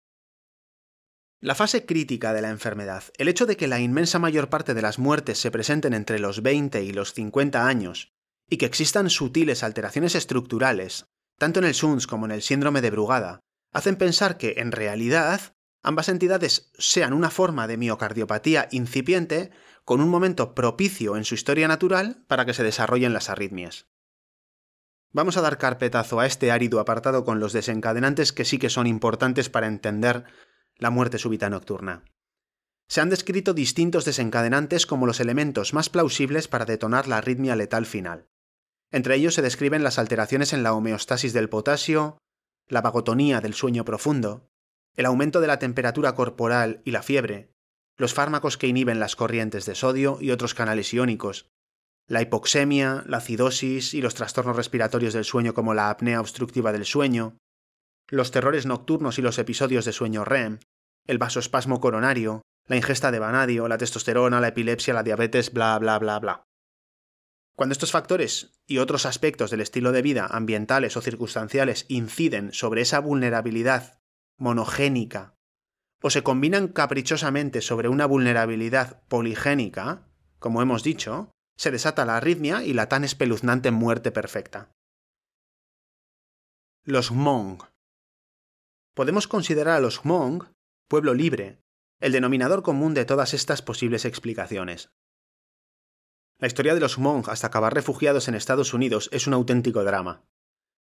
La 1.41 1.55
fase 1.55 1.86
crítica 1.86 2.34
de 2.34 2.41
la 2.41 2.50
enfermedad, 2.50 3.03
el 3.17 3.29
hecho 3.29 3.46
de 3.46 3.55
que 3.55 3.69
la 3.69 3.79
inmensa 3.79 4.19
mayor 4.19 4.50
parte 4.50 4.74
de 4.74 4.81
las 4.81 5.00
muertes 5.00 5.39
se 5.39 5.51
presenten 5.51 5.93
entre 5.93 6.19
los 6.19 6.43
20 6.43 6.84
y 6.84 6.91
los 6.91 7.13
50 7.13 7.65
años 7.65 8.12
y 8.50 8.58
que 8.58 8.65
existan 8.65 9.10
sutiles 9.10 9.63
alteraciones 9.63 10.15
estructurales, 10.15 11.05
tanto 11.38 11.60
en 11.60 11.65
el 11.65 11.75
SUNS 11.75 12.08
como 12.08 12.25
en 12.25 12.34
el 12.34 12.41
síndrome 12.41 12.81
de 12.81 12.91
Brugada, 12.91 13.39
hacen 13.72 13.96
pensar 13.96 14.38
que, 14.38 14.55
en 14.58 14.74
realidad, 14.74 15.55
ambas 15.81 16.10
entidades 16.10 16.74
sean 16.77 17.13
una 17.13 17.29
forma 17.29 17.67
de 17.67 17.77
miocardiopatía 17.77 18.67
incipiente 18.72 19.51
con 19.86 20.01
un 20.01 20.10
momento 20.10 20.53
propicio 20.53 21.15
en 21.15 21.24
su 21.24 21.36
historia 21.36 21.69
natural 21.69 22.25
para 22.27 22.46
que 22.46 22.53
se 22.53 22.63
desarrollen 22.63 23.13
las 23.13 23.29
arritmias. 23.29 23.88
Vamos 25.13 25.38
a 25.38 25.41
dar 25.41 25.58
carpetazo 25.58 26.19
a 26.19 26.25
este 26.25 26.51
árido 26.51 26.81
apartado 26.81 27.24
con 27.24 27.39
los 27.39 27.53
desencadenantes 27.53 28.34
que 28.34 28.43
sí 28.43 28.58
que 28.58 28.69
son 28.69 28.88
importantes 28.88 29.50
para 29.50 29.67
entender 29.67 30.25
la 30.79 30.89
muerte 30.89 31.19
súbita 31.19 31.50
nocturna. 31.50 32.03
Se 32.88 33.01
han 33.01 33.09
descrito 33.09 33.53
distintos 33.53 34.05
desencadenantes 34.05 34.88
como 34.88 35.05
los 35.05 35.19
elementos 35.19 35.75
más 35.75 35.89
plausibles 35.89 36.48
para 36.48 36.65
detonar 36.65 37.07
la 37.07 37.17
arritmia 37.17 37.55
letal 37.55 37.86
final. 37.86 38.27
Entre 38.91 39.15
ellos 39.15 39.36
se 39.36 39.43
describen 39.43 39.83
las 39.83 40.00
alteraciones 40.00 40.53
en 40.53 40.63
la 40.63 40.74
homeostasis 40.74 41.33
del 41.33 41.50
potasio, 41.50 42.17
la 42.67 42.81
vagotonía 42.81 43.41
del 43.41 43.53
sueño 43.53 43.86
profundo, 43.86 44.50
el 44.95 45.05
aumento 45.05 45.41
de 45.41 45.48
la 45.48 45.59
temperatura 45.59 46.15
corporal 46.15 46.81
y 46.83 46.91
la 46.91 47.03
fiebre, 47.03 47.51
los 47.98 48.13
fármacos 48.13 48.57
que 48.57 48.67
inhiben 48.67 49.00
las 49.00 49.15
corrientes 49.15 49.65
de 49.65 49.75
sodio 49.75 50.17
y 50.19 50.31
otros 50.31 50.55
canales 50.55 50.91
iónicos, 50.93 51.51
la 52.07 52.24
hipoxemia, 52.24 53.03
la 53.05 53.17
acidosis 53.17 53.93
y 53.93 54.01
los 54.01 54.15
trastornos 54.15 54.55
respiratorios 54.55 55.13
del 55.13 55.25
sueño 55.25 55.53
como 55.53 55.75
la 55.75 55.91
apnea 55.91 56.19
obstructiva 56.19 56.71
del 56.71 56.86
sueño, 56.86 57.38
los 58.10 58.32
terrores 58.32 58.66
nocturnos 58.66 59.20
y 59.20 59.22
los 59.22 59.38
episodios 59.39 59.86
de 59.86 59.94
sueño 59.94 60.25
REM, 60.25 60.60
el 61.06 61.18
vasoespasmo 61.18 61.80
coronario, 61.80 62.42
la 62.68 62.75
ingesta 62.75 63.12
de 63.12 63.20
vanadio, 63.20 63.68
la 63.68 63.78
testosterona, 63.78 64.42
la 64.42 64.50
epilepsia, 64.50 64.94
la 64.94 65.04
diabetes, 65.04 65.51
bla, 65.54 65.78
bla, 65.80 65.98
bla, 66.00 66.20
bla. 66.20 66.44
Cuando 67.56 67.74
estos 67.74 67.92
factores 67.92 68.54
y 68.68 68.78
otros 68.78 69.06
aspectos 69.06 69.51
del 69.51 69.62
estilo 69.62 69.92
de 69.92 70.01
vida, 70.01 70.28
ambientales 70.30 70.96
o 70.96 71.01
circunstanciales, 71.01 71.86
inciden 71.89 72.54
sobre 72.54 72.82
esa 72.82 73.00
vulnerabilidad 73.00 74.00
monogénica 74.38 75.36
o 76.01 76.10
se 76.10 76.24
combinan 76.24 76.70
caprichosamente 76.70 77.62
sobre 77.62 77.89
una 77.89 78.06
vulnerabilidad 78.06 79.04
poligénica, 79.08 80.08
como 80.39 80.62
hemos 80.62 80.84
dicho, 80.84 81.32
se 81.58 81.72
desata 81.72 82.06
la 82.06 82.16
arritmia 82.16 82.63
y 82.63 82.74
la 82.74 82.88
tan 82.88 83.04
espeluznante 83.04 83.72
muerte 83.72 84.12
perfecta. 84.12 84.72
Los 86.86 87.12
Hmong. 87.12 87.69
Podemos 89.00 89.29
considerar 89.29 89.77
a 89.77 89.79
los 89.79 90.01
Hmong 90.03 90.44
pueblo 90.89 91.13
libre, 91.13 91.62
el 92.01 92.12
denominador 92.12 92.63
común 92.63 92.94
de 92.94 93.06
todas 93.06 93.34
estas 93.34 93.62
posibles 93.62 94.03
explicaciones. 94.03 94.91
La 96.38 96.48
historia 96.48 96.74
de 96.74 96.82
los 96.82 96.98
Hmong 96.98 97.29
hasta 97.29 97.48
acabar 97.48 97.74
refugiados 97.74 98.27
en 98.27 98.36
Estados 98.36 98.74
Unidos 98.74 99.10
es 99.13 99.25
un 99.25 99.34
auténtico 99.34 99.86
drama. 99.86 100.25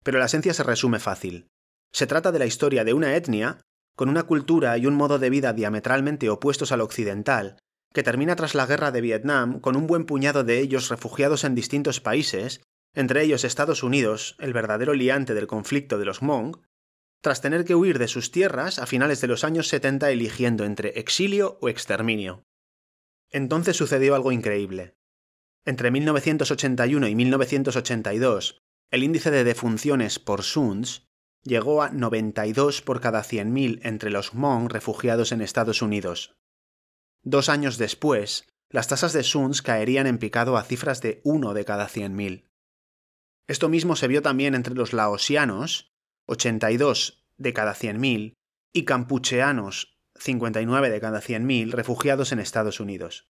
Pero 0.03 0.19
la 0.19 0.25
esencia 0.25 0.53
se 0.53 0.63
resume 0.63 0.99
fácil. 0.99 1.47
Se 1.93 2.07
trata 2.07 2.33
de 2.33 2.39
la 2.39 2.45
historia 2.45 2.83
de 2.83 2.93
una 2.93 3.15
etnia 3.15 3.61
con 3.95 4.09
una 4.09 4.23
cultura 4.23 4.77
y 4.77 4.85
un 4.85 4.95
modo 4.95 5.17
de 5.17 5.29
vida 5.29 5.53
diametralmente 5.53 6.29
opuestos 6.29 6.73
al 6.73 6.81
occidental, 6.81 7.57
que 7.93 8.03
termina 8.03 8.35
tras 8.35 8.53
la 8.53 8.65
guerra 8.65 8.91
de 8.91 8.99
Vietnam 8.99 9.61
con 9.61 9.77
un 9.77 9.87
buen 9.87 10.03
puñado 10.03 10.43
de 10.43 10.59
ellos 10.59 10.89
refugiados 10.89 11.45
en 11.45 11.55
distintos 11.55 12.01
países, 12.01 12.59
entre 12.93 13.23
ellos 13.23 13.45
Estados 13.45 13.81
Unidos, 13.81 14.35
el 14.39 14.51
verdadero 14.51 14.93
liante 14.93 15.33
del 15.33 15.47
conflicto 15.47 15.97
de 15.97 16.03
los 16.03 16.21
Hmong, 16.21 16.57
tras 17.21 17.41
tener 17.41 17.65
que 17.65 17.75
huir 17.75 17.99
de 17.99 18.07
sus 18.07 18.31
tierras 18.31 18.79
a 18.79 18.85
finales 18.85 19.21
de 19.21 19.27
los 19.27 19.43
años 19.43 19.67
70 19.67 20.09
eligiendo 20.11 20.63
entre 20.63 20.99
exilio 20.99 21.57
o 21.61 21.69
exterminio. 21.69 22.45
Entonces 23.29 23.77
sucedió 23.77 24.15
algo 24.15 24.31
increíble. 24.31 24.95
Entre 25.65 25.91
1981 25.91 27.07
y 27.07 27.15
1982, 27.15 28.61
el 28.91 29.03
índice 29.03 29.29
de 29.29 29.43
defunciones 29.43 30.17
por 30.17 30.43
SUNS 30.43 31.07
llegó 31.43 31.83
a 31.83 31.89
92 31.89 32.81
por 32.81 33.01
cada 33.01 33.23
100.000 33.23 33.81
entre 33.83 34.09
los 34.09 34.33
Hmong 34.33 34.69
refugiados 34.69 35.31
en 35.31 35.41
Estados 35.41 35.81
Unidos. 35.81 36.35
Dos 37.21 37.49
años 37.49 37.77
después, 37.77 38.47
las 38.69 38.87
tasas 38.87 39.13
de 39.13 39.23
SUNS 39.23 39.61
caerían 39.61 40.07
en 40.07 40.17
picado 40.17 40.57
a 40.57 40.63
cifras 40.63 41.01
de 41.01 41.21
1 41.23 41.53
de 41.53 41.65
cada 41.65 41.87
100.000. 41.87 42.49
Esto 43.47 43.67
mismo 43.67 43.95
se 43.95 44.07
vio 44.07 44.21
también 44.21 44.55
entre 44.55 44.75
los 44.75 44.93
laosianos, 44.93 45.91
82 46.29 47.25
de 47.37 47.53
cada 47.53 47.73
100.000, 47.73 48.35
y 48.71 48.85
campucheanos, 48.85 49.97
59 50.15 50.89
de 50.89 51.01
cada 51.01 51.21
100.000 51.21 51.71
refugiados 51.71 52.31
en 52.31 52.39
Estados 52.39 52.79
Unidos. 52.79 53.29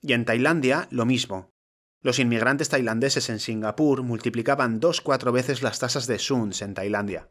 Y 0.00 0.14
en 0.14 0.24
Tailandia, 0.24 0.88
lo 0.90 1.06
mismo. 1.06 1.54
Los 2.02 2.18
inmigrantes 2.18 2.68
tailandeses 2.68 3.30
en 3.30 3.38
Singapur 3.38 4.02
multiplicaban 4.02 4.80
dos 4.80 5.00
cuatro 5.00 5.32
veces 5.32 5.62
las 5.62 5.78
tasas 5.78 6.06
de 6.06 6.18
SUNS 6.18 6.62
en 6.62 6.74
Tailandia. 6.74 7.30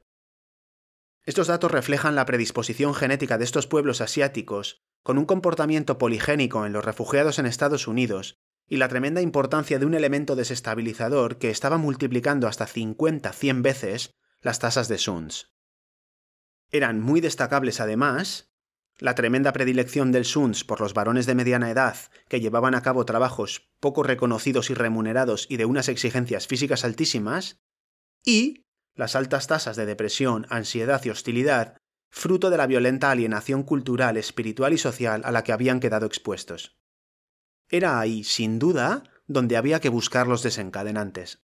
Estos 1.26 1.48
datos 1.48 1.72
reflejan 1.72 2.16
la 2.16 2.26
predisposición 2.26 2.96
genética 2.96 3.38
de 3.38 3.44
estos 3.44 3.68
pueblos 3.68 4.02
asiáticos 4.02 4.84
con 5.04 5.18
un 5.18 5.26
comportamiento 5.26 5.98
poligénico 5.98 6.66
en 6.66 6.74
los 6.74 6.84
refugiados 6.84 7.40
en 7.40 7.46
Estados 7.46 7.88
Unidos 7.88 8.36
y 8.70 8.78
la 8.78 8.88
tremenda 8.88 9.22
importancia 9.22 9.80
de 9.80 9.86
un 9.86 9.94
elemento 9.94 10.36
desestabilizador 10.36 11.38
que 11.38 11.50
estaba 11.50 11.78
multiplicando 11.78 12.48
hasta 12.48 12.66
50-100 12.66 13.62
veces 13.62 14.14
las 14.44 14.60
tasas 14.60 14.88
de 14.88 14.98
SUNS. 14.98 15.52
Eran 16.70 17.02
muy 17.02 17.22
destacables 17.22 17.80
además 17.80 18.52
la 19.00 19.16
tremenda 19.16 19.54
predilección 19.54 20.12
del 20.12 20.26
SUNS 20.26 20.64
por 20.64 20.80
los 20.80 20.94
varones 20.94 21.26
de 21.26 21.34
mediana 21.34 21.72
edad 21.72 21.98
que 22.28 22.42
llevaban 22.42 22.76
a 22.76 22.82
cabo 22.82 23.06
trabajos 23.06 23.72
poco 23.80 24.04
reconocidos 24.04 24.70
y 24.70 24.76
remunerados 24.76 25.48
y 25.50 25.58
de 25.58 25.66
unas 25.66 25.88
exigencias 25.88 26.46
físicas 26.48 26.84
altísimas, 26.84 27.60
y 28.24 28.66
las 28.96 29.16
altas 29.16 29.48
tasas 29.48 29.76
de 29.76 29.86
depresión, 29.86 30.46
ansiedad 30.50 31.04
y 31.04 31.10
hostilidad, 31.10 31.78
fruto 32.12 32.50
de 32.50 32.58
la 32.58 32.68
violenta 32.68 33.10
alienación 33.10 33.64
cultural, 33.64 34.18
espiritual 34.18 34.74
y 34.74 34.78
social 34.78 35.24
a 35.26 35.32
la 35.32 35.44
que 35.44 35.54
habían 35.54 35.80
quedado 35.80 36.06
expuestos. 36.06 36.78
Era 37.70 38.00
ahí, 38.00 38.24
sin 38.24 38.60
duda, 38.60 39.04
donde 39.26 39.58
había 39.58 39.80
que 39.80 39.90
buscar 39.90 40.28
los 40.28 40.44
desencadenantes. 40.44 41.44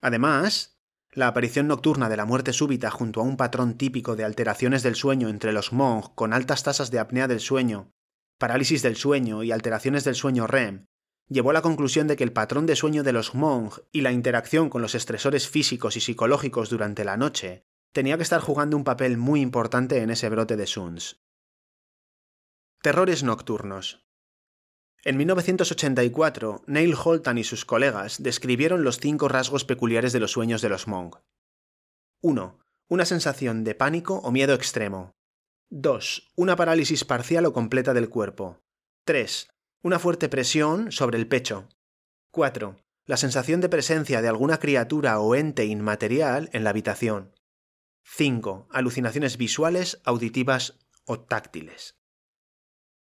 Además, 0.00 0.73
la 1.14 1.28
aparición 1.28 1.68
nocturna 1.68 2.08
de 2.08 2.16
la 2.16 2.24
muerte 2.24 2.52
súbita 2.52 2.90
junto 2.90 3.20
a 3.20 3.24
un 3.24 3.36
patrón 3.36 3.74
típico 3.74 4.16
de 4.16 4.24
alteraciones 4.24 4.82
del 4.82 4.96
sueño 4.96 5.28
entre 5.28 5.52
los 5.52 5.70
Hmong 5.72 6.14
con 6.14 6.32
altas 6.32 6.62
tasas 6.64 6.90
de 6.90 6.98
apnea 6.98 7.28
del 7.28 7.40
sueño, 7.40 7.92
parálisis 8.38 8.82
del 8.82 8.96
sueño 8.96 9.42
y 9.42 9.52
alteraciones 9.52 10.04
del 10.04 10.16
sueño 10.16 10.46
REM 10.46 10.86
llevó 11.28 11.50
a 11.50 11.54
la 11.54 11.62
conclusión 11.62 12.06
de 12.06 12.16
que 12.16 12.24
el 12.24 12.32
patrón 12.32 12.66
de 12.66 12.76
sueño 12.76 13.02
de 13.02 13.12
los 13.12 13.30
Hmong 13.32 13.70
y 13.92 14.02
la 14.02 14.12
interacción 14.12 14.68
con 14.68 14.82
los 14.82 14.94
estresores 14.94 15.48
físicos 15.48 15.96
y 15.96 16.00
psicológicos 16.00 16.68
durante 16.68 17.04
la 17.04 17.16
noche 17.16 17.64
tenía 17.92 18.16
que 18.16 18.24
estar 18.24 18.40
jugando 18.40 18.76
un 18.76 18.84
papel 18.84 19.16
muy 19.16 19.40
importante 19.40 20.02
en 20.02 20.10
ese 20.10 20.28
brote 20.28 20.56
de 20.56 20.66
SUNS. 20.66 21.22
Terrores 22.82 23.22
nocturnos. 23.22 24.03
En 25.04 25.16
1984, 25.18 26.62
Neil 26.66 26.94
Holtan 26.94 27.38
y 27.38 27.44
sus 27.44 27.64
colegas 27.64 28.22
describieron 28.22 28.84
los 28.84 28.98
cinco 28.98 29.28
rasgos 29.28 29.64
peculiares 29.64 30.12
de 30.12 30.20
los 30.20 30.32
sueños 30.32 30.62
de 30.62 30.70
los 30.70 30.86
Hmong. 30.86 31.16
1. 32.22 32.58
Una 32.88 33.04
sensación 33.04 33.64
de 33.64 33.74
pánico 33.74 34.16
o 34.16 34.32
miedo 34.32 34.54
extremo. 34.54 35.12
2. 35.70 36.32
Una 36.36 36.56
parálisis 36.56 37.04
parcial 37.04 37.44
o 37.46 37.52
completa 37.52 37.92
del 37.92 38.08
cuerpo. 38.08 38.60
3 39.04 39.48
una 39.84 39.98
fuerte 39.98 40.30
presión 40.30 40.92
sobre 40.92 41.18
el 41.18 41.28
pecho. 41.28 41.68
4. 42.30 42.80
La 43.04 43.18
sensación 43.18 43.60
de 43.60 43.68
presencia 43.68 44.22
de 44.22 44.28
alguna 44.28 44.58
criatura 44.58 45.20
o 45.20 45.34
ente 45.34 45.66
inmaterial 45.66 46.48
en 46.54 46.64
la 46.64 46.70
habitación. 46.70 47.34
5. 48.04 48.66
Alucinaciones 48.70 49.36
visuales, 49.36 50.00
auditivas 50.04 50.78
o 51.04 51.20
táctiles. 51.20 51.98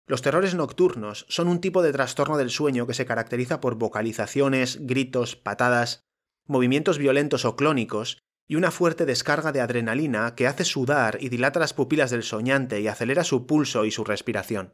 Los 0.09 0.23
terrores 0.23 0.55
nocturnos 0.55 1.27
son 1.29 1.47
un 1.47 1.61
tipo 1.61 1.83
de 1.83 1.91
trastorno 1.93 2.35
del 2.37 2.49
sueño 2.49 2.87
que 2.87 2.95
se 2.95 3.05
caracteriza 3.05 3.61
por 3.61 3.75
vocalizaciones, 3.75 4.79
gritos, 4.81 5.35
patadas, 5.35 6.07
movimientos 6.47 6.97
violentos 6.97 7.45
o 7.45 7.55
clónicos 7.55 8.17
y 8.47 8.55
una 8.55 8.71
fuerte 8.71 9.05
descarga 9.05 9.51
de 9.51 9.61
adrenalina 9.61 10.33
que 10.33 10.47
hace 10.47 10.65
sudar 10.65 11.19
y 11.21 11.29
dilata 11.29 11.59
las 11.59 11.75
pupilas 11.75 12.09
del 12.09 12.23
soñante 12.23 12.81
y 12.81 12.87
acelera 12.87 13.23
su 13.23 13.45
pulso 13.45 13.85
y 13.85 13.91
su 13.91 14.03
respiración. 14.03 14.73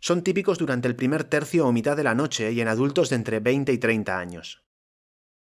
Son 0.00 0.22
típicos 0.22 0.58
durante 0.58 0.86
el 0.86 0.96
primer 0.96 1.24
tercio 1.24 1.66
o 1.66 1.72
mitad 1.72 1.96
de 1.96 2.04
la 2.04 2.14
noche 2.14 2.52
y 2.52 2.60
en 2.60 2.68
adultos 2.68 3.08
de 3.08 3.16
entre 3.16 3.40
20 3.40 3.72
y 3.72 3.78
30 3.78 4.18
años. 4.18 4.66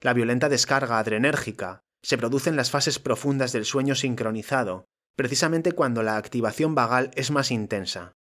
La 0.00 0.14
violenta 0.14 0.48
descarga 0.48 0.98
adrenérgica 0.98 1.82
se 2.02 2.16
produce 2.16 2.48
en 2.48 2.56
las 2.56 2.70
fases 2.70 2.98
profundas 2.98 3.52
del 3.52 3.66
sueño 3.66 3.94
sincronizado, 3.94 4.86
precisamente 5.16 5.72
cuando 5.72 6.02
la 6.02 6.16
activación 6.16 6.74
vagal 6.74 7.10
es 7.14 7.30
más 7.30 7.50
intensa. 7.50 8.14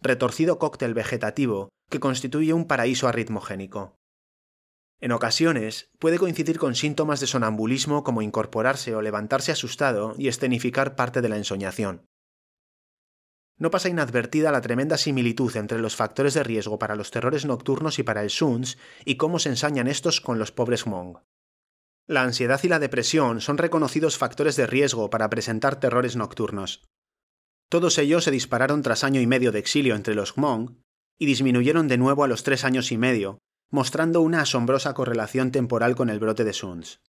Retorcido 0.00 0.58
cóctel 0.58 0.94
vegetativo 0.94 1.70
que 1.90 2.00
constituye 2.00 2.52
un 2.52 2.66
paraíso 2.66 3.08
arritmogénico. 3.08 3.96
En 5.00 5.12
ocasiones 5.12 5.90
puede 5.98 6.18
coincidir 6.18 6.58
con 6.58 6.74
síntomas 6.74 7.20
de 7.20 7.26
sonambulismo 7.26 8.04
como 8.04 8.22
incorporarse 8.22 8.94
o 8.94 9.02
levantarse 9.02 9.52
asustado 9.52 10.14
y 10.16 10.28
escenificar 10.28 10.96
parte 10.96 11.20
de 11.20 11.28
la 11.28 11.36
ensoñación. 11.36 12.06
No 13.56 13.70
pasa 13.70 13.88
inadvertida 13.88 14.50
la 14.50 14.60
tremenda 14.60 14.96
similitud 14.98 15.56
entre 15.56 15.78
los 15.78 15.94
factores 15.94 16.34
de 16.34 16.42
riesgo 16.42 16.78
para 16.78 16.96
los 16.96 17.10
terrores 17.10 17.44
nocturnos 17.44 17.98
y 17.98 18.02
para 18.02 18.22
el 18.22 18.30
SUNS 18.30 18.78
y 19.04 19.16
cómo 19.16 19.38
se 19.38 19.50
ensañan 19.50 19.86
estos 19.86 20.20
con 20.20 20.38
los 20.38 20.50
pobres 20.50 20.86
Hmong. 20.86 21.18
La 22.06 22.22
ansiedad 22.22 22.60
y 22.62 22.68
la 22.68 22.80
depresión 22.80 23.40
son 23.40 23.56
reconocidos 23.56 24.18
factores 24.18 24.56
de 24.56 24.66
riesgo 24.66 25.08
para 25.08 25.30
presentar 25.30 25.78
terrores 25.78 26.16
nocturnos. 26.16 26.82
Todos 27.68 27.98
ellos 27.98 28.24
se 28.24 28.30
dispararon 28.30 28.82
tras 28.82 29.04
año 29.04 29.20
y 29.20 29.26
medio 29.26 29.52
de 29.52 29.58
exilio 29.58 29.94
entre 29.94 30.14
los 30.14 30.32
Hmong 30.36 30.76
y 31.18 31.26
disminuyeron 31.26 31.88
de 31.88 31.98
nuevo 31.98 32.24
a 32.24 32.28
los 32.28 32.42
tres 32.42 32.64
años 32.64 32.92
y 32.92 32.98
medio, 32.98 33.38
mostrando 33.70 34.20
una 34.20 34.42
asombrosa 34.42 34.94
correlación 34.94 35.50
temporal 35.50 35.96
con 35.96 36.10
el 36.10 36.20
brote 36.20 36.44
de 36.44 36.52
SUNS. 36.52 37.00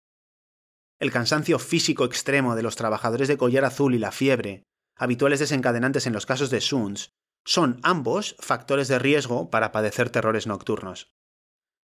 El 0.99 1.11
cansancio 1.11 1.59
físico 1.59 2.05
extremo 2.05 2.55
de 2.55 2.63
los 2.63 2.77
trabajadores 2.77 3.29
de 3.29 3.37
collar 3.37 3.65
azul 3.65 3.95
y 3.95 3.99
la 3.99 4.13
fiebre, 4.13 4.63
habituales 4.97 5.41
desencadenantes 5.41 6.07
en 6.07 6.13
los 6.13 6.27
casos 6.27 6.51
de 6.51 6.61
SUNS, 6.61 7.11
son 7.45 7.81
ambos 7.83 8.37
factores 8.39 8.89
de 8.89 8.99
riesgo 8.99 9.51
para 9.51 9.73
padecer 9.73 10.09
terrores 10.09 10.47
nocturnos. 10.47 11.13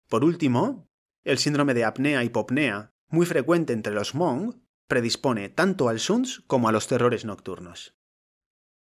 Por 0.10 0.24
último, 0.24 0.88
el 1.24 1.38
síndrome 1.38 1.74
de 1.74 1.86
apnea 1.86 2.24
hipopnea, 2.24 2.92
muy 3.10 3.26
frecuente 3.26 3.74
entre 3.74 3.94
los 3.94 4.14
Hmong, 4.14 4.62
predispone 4.88 5.50
tanto 5.50 5.88
al 5.90 6.00
SUNS 6.00 6.44
como 6.48 6.68
a 6.68 6.72
los 6.72 6.88
terrores 6.88 7.26
nocturnos. 7.26 7.96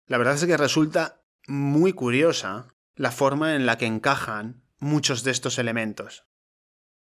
La 0.07 0.17
verdad 0.17 0.35
es 0.35 0.45
que 0.45 0.57
resulta 0.57 1.23
muy 1.47 1.93
curiosa 1.93 2.67
la 2.95 3.11
forma 3.11 3.55
en 3.55 3.65
la 3.65 3.77
que 3.77 3.85
encajan 3.85 4.63
muchos 4.79 5.23
de 5.23 5.31
estos 5.31 5.57
elementos. 5.57 6.27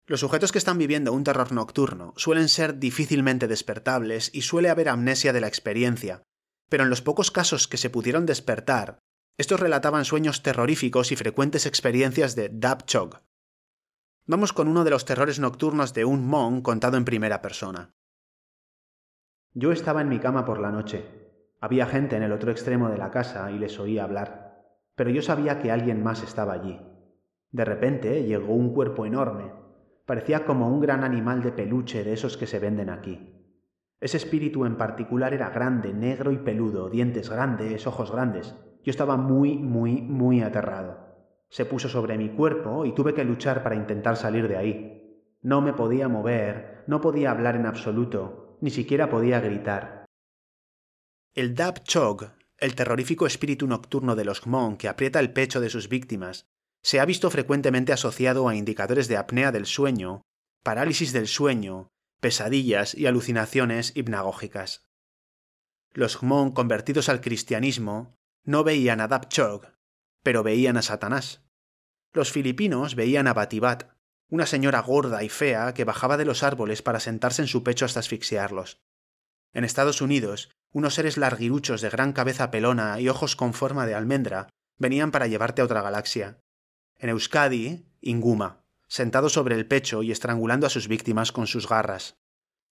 Los 0.06 0.20
sujetos 0.20 0.52
que 0.52 0.58
están 0.58 0.78
viviendo 0.78 1.12
un 1.12 1.24
terror 1.24 1.52
nocturno 1.52 2.12
suelen 2.16 2.48
ser 2.48 2.78
difícilmente 2.78 3.48
despertables 3.48 4.30
y 4.34 4.42
suele 4.42 4.68
haber 4.68 4.88
amnesia 4.88 5.32
de 5.32 5.40
la 5.40 5.46
experiencia, 5.46 6.22
pero 6.68 6.84
en 6.84 6.90
los 6.90 7.02
pocos 7.02 7.30
casos 7.30 7.68
que 7.68 7.76
se 7.76 7.90
pudieron 7.90 8.26
despertar, 8.26 8.98
estos 9.38 9.60
relataban 9.60 10.04
sueños 10.04 10.42
terroríficos 10.42 11.12
y 11.12 11.16
frecuentes 11.16 11.66
experiencias 11.66 12.34
de 12.34 12.50
Dab 12.52 12.84
Chog. 12.84 13.22
Vamos 14.26 14.52
con 14.52 14.68
uno 14.68 14.84
de 14.84 14.90
los 14.90 15.04
terrores 15.04 15.38
nocturnos 15.38 15.94
de 15.94 16.04
un 16.04 16.20
Hmong 16.28 16.62
contado 16.62 16.96
en 16.96 17.04
primera 17.04 17.40
persona. 17.40 17.90
Yo 19.54 19.72
estaba 19.72 20.02
en 20.02 20.08
mi 20.08 20.18
cama 20.18 20.44
por 20.44 20.60
la 20.60 20.70
noche. 20.70 21.21
Había 21.62 21.86
gente 21.86 22.16
en 22.16 22.24
el 22.24 22.32
otro 22.32 22.50
extremo 22.50 22.88
de 22.88 22.98
la 22.98 23.12
casa 23.12 23.48
y 23.52 23.56
les 23.56 23.78
oía 23.78 24.02
hablar, 24.02 24.64
pero 24.96 25.10
yo 25.10 25.22
sabía 25.22 25.60
que 25.60 25.70
alguien 25.70 26.02
más 26.02 26.24
estaba 26.24 26.54
allí. 26.54 26.80
De 27.52 27.64
repente 27.64 28.24
llegó 28.24 28.52
un 28.52 28.74
cuerpo 28.74 29.06
enorme. 29.06 29.52
Parecía 30.04 30.44
como 30.44 30.66
un 30.66 30.80
gran 30.80 31.04
animal 31.04 31.40
de 31.40 31.52
peluche 31.52 32.02
de 32.02 32.14
esos 32.14 32.36
que 32.36 32.48
se 32.48 32.58
venden 32.58 32.90
aquí. 32.90 33.32
Ese 34.00 34.16
espíritu 34.16 34.66
en 34.66 34.76
particular 34.76 35.34
era 35.34 35.50
grande, 35.50 35.94
negro 35.94 36.32
y 36.32 36.38
peludo, 36.38 36.90
dientes 36.90 37.30
grandes, 37.30 37.86
ojos 37.86 38.10
grandes. 38.10 38.56
Yo 38.82 38.90
estaba 38.90 39.16
muy, 39.16 39.56
muy, 39.56 40.02
muy 40.02 40.40
aterrado. 40.40 40.98
Se 41.48 41.64
puso 41.64 41.88
sobre 41.88 42.18
mi 42.18 42.30
cuerpo 42.30 42.84
y 42.86 42.92
tuve 42.92 43.14
que 43.14 43.22
luchar 43.22 43.62
para 43.62 43.76
intentar 43.76 44.16
salir 44.16 44.48
de 44.48 44.56
ahí. 44.56 45.30
No 45.42 45.60
me 45.60 45.74
podía 45.74 46.08
mover, 46.08 46.82
no 46.88 47.00
podía 47.00 47.30
hablar 47.30 47.54
en 47.54 47.66
absoluto, 47.66 48.58
ni 48.60 48.70
siquiera 48.70 49.08
podía 49.08 49.38
gritar. 49.38 50.01
El 51.34 51.54
Dab 51.54 51.82
Chog, 51.84 52.30
el 52.58 52.74
terrorífico 52.74 53.26
espíritu 53.26 53.66
nocturno 53.66 54.16
de 54.16 54.26
los 54.26 54.42
Hmong 54.42 54.76
que 54.76 54.88
aprieta 54.88 55.18
el 55.18 55.32
pecho 55.32 55.62
de 55.62 55.70
sus 55.70 55.88
víctimas, 55.88 56.44
se 56.82 57.00
ha 57.00 57.06
visto 57.06 57.30
frecuentemente 57.30 57.94
asociado 57.94 58.48
a 58.48 58.54
indicadores 58.54 59.08
de 59.08 59.16
apnea 59.16 59.50
del 59.50 59.64
sueño, 59.64 60.20
parálisis 60.62 61.14
del 61.14 61.26
sueño, 61.26 61.88
pesadillas 62.20 62.94
y 62.94 63.06
alucinaciones 63.06 63.96
hipnagógicas. 63.96 64.84
Los 65.94 66.18
Hmong 66.22 66.52
convertidos 66.52 67.08
al 67.08 67.22
cristianismo 67.22 68.14
no 68.44 68.62
veían 68.62 69.00
a 69.00 69.20
Chog, 69.22 69.72
pero 70.22 70.42
veían 70.42 70.76
a 70.76 70.82
Satanás. 70.82 71.40
Los 72.12 72.30
filipinos 72.30 72.94
veían 72.94 73.26
a 73.26 73.32
Batibat, 73.32 73.84
una 74.28 74.44
señora 74.44 74.80
gorda 74.80 75.22
y 75.24 75.30
fea 75.30 75.72
que 75.72 75.84
bajaba 75.84 76.18
de 76.18 76.26
los 76.26 76.42
árboles 76.42 76.82
para 76.82 77.00
sentarse 77.00 77.40
en 77.40 77.48
su 77.48 77.62
pecho 77.62 77.86
hasta 77.86 78.00
asfixiarlos. 78.00 78.82
En 79.54 79.64
Estados 79.64 80.02
Unidos, 80.02 80.50
unos 80.72 80.94
seres 80.94 81.16
larguiruchos 81.16 81.80
de 81.80 81.90
gran 81.90 82.12
cabeza 82.12 82.50
pelona 82.50 83.00
y 83.00 83.08
ojos 83.08 83.36
con 83.36 83.54
forma 83.54 83.86
de 83.86 83.94
almendra 83.94 84.48
venían 84.78 85.10
para 85.10 85.26
llevarte 85.26 85.62
a 85.62 85.64
otra 85.64 85.82
galaxia. 85.82 86.40
En 86.96 87.10
Euskadi, 87.10 87.86
Inguma, 88.00 88.64
sentado 88.88 89.28
sobre 89.28 89.54
el 89.54 89.66
pecho 89.66 90.02
y 90.02 90.10
estrangulando 90.10 90.66
a 90.66 90.70
sus 90.70 90.88
víctimas 90.88 91.32
con 91.32 91.46
sus 91.46 91.68
garras. 91.68 92.16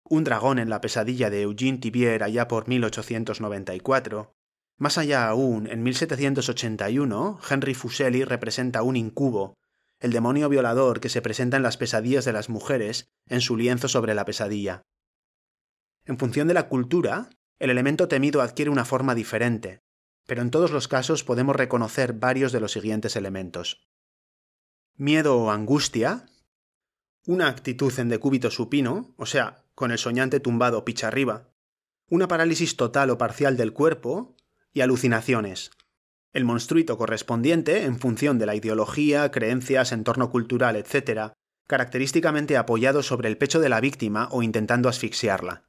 Un 0.03 0.23
dragón 0.23 0.59
en 0.59 0.69
la 0.69 0.81
pesadilla 0.81 1.29
de 1.29 1.41
Eugene 1.41 1.79
Tibier 1.79 2.21
allá 2.23 2.47
por 2.47 2.67
1894. 2.67 4.31
Más 4.77 4.97
allá 4.97 5.27
aún, 5.27 5.67
en 5.67 5.81
1781, 5.83 7.39
Henry 7.49 7.73
Fuseli 7.73 8.23
representa 8.23 8.83
un 8.83 8.97
incubo 8.97 9.55
el 9.99 10.11
demonio 10.11 10.49
violador 10.49 10.99
que 10.99 11.09
se 11.09 11.21
presenta 11.21 11.57
en 11.57 11.63
las 11.63 11.77
pesadillas 11.77 12.25
de 12.25 12.33
las 12.33 12.49
mujeres 12.49 13.07
en 13.27 13.41
su 13.41 13.57
lienzo 13.57 13.87
sobre 13.87 14.13
la 14.13 14.25
pesadilla. 14.25 14.83
En 16.03 16.19
función 16.19 16.47
de 16.47 16.53
la 16.53 16.67
cultura, 16.67 17.29
el 17.59 17.69
elemento 17.69 18.07
temido 18.07 18.41
adquiere 18.41 18.71
una 18.71 18.85
forma 18.85 19.15
diferente, 19.15 19.81
pero 20.25 20.41
en 20.41 20.51
todos 20.51 20.71
los 20.71 20.87
casos 20.87 21.23
podemos 21.23 21.55
reconocer 21.55 22.13
varios 22.13 22.51
de 22.51 22.59
los 22.59 22.71
siguientes 22.71 23.15
elementos. 23.15 23.87
Miedo 24.95 25.37
o 25.37 25.51
angustia, 25.51 26.25
una 27.25 27.47
actitud 27.47 27.97
en 27.99 28.09
decúbito 28.09 28.51
supino, 28.51 29.13
o 29.17 29.25
sea, 29.25 29.65
con 29.73 29.91
el 29.91 29.97
soñante 29.97 30.39
tumbado 30.39 30.85
picha 30.85 31.07
arriba, 31.07 31.49
una 32.09 32.27
parálisis 32.27 32.77
total 32.77 33.09
o 33.09 33.17
parcial 33.17 33.57
del 33.57 33.73
cuerpo 33.73 34.35
y 34.73 34.81
alucinaciones, 34.81 35.71
el 36.35 36.43
monstruito 36.43 36.97
correspondiente, 36.97 37.85
en 37.85 37.97
función 37.97 38.37
de 38.39 38.45
la 38.45 38.55
ideología, 38.55 39.31
creencias, 39.31 39.93
entorno 39.93 40.29
cultural, 40.31 40.75
etc., 40.75 41.31
característicamente 41.65 42.57
apoyado 42.57 43.03
sobre 43.03 43.29
el 43.29 43.37
pecho 43.37 43.61
de 43.61 43.69
la 43.69 43.79
víctima 43.79 44.27
o 44.31 44.43
intentando 44.43 44.89
asfixiarla. 44.89 45.63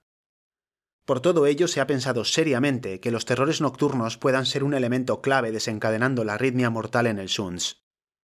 Por 1.06 1.20
todo 1.20 1.46
ello 1.46 1.66
se 1.66 1.80
ha 1.80 1.86
pensado 1.86 2.26
seriamente 2.26 3.00
que 3.00 3.10
los 3.10 3.24
terrores 3.24 3.62
nocturnos 3.62 4.18
puedan 4.18 4.44
ser 4.44 4.64
un 4.64 4.74
elemento 4.74 5.22
clave 5.22 5.52
desencadenando 5.52 6.24
la 6.24 6.34
arritmia 6.34 6.68
mortal 6.68 7.06
en 7.06 7.18
el 7.18 7.30
SUNS. 7.30 7.82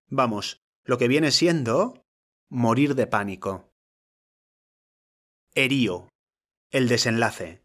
Vamos, 0.08 0.60
lo 0.84 0.98
que 0.98 1.08
viene 1.08 1.30
siendo 1.30 2.04
morir 2.50 2.94
de 2.94 3.06
pánico. 3.06 3.72
Erío. 5.54 6.10
El 6.70 6.88
desenlace. 6.88 7.64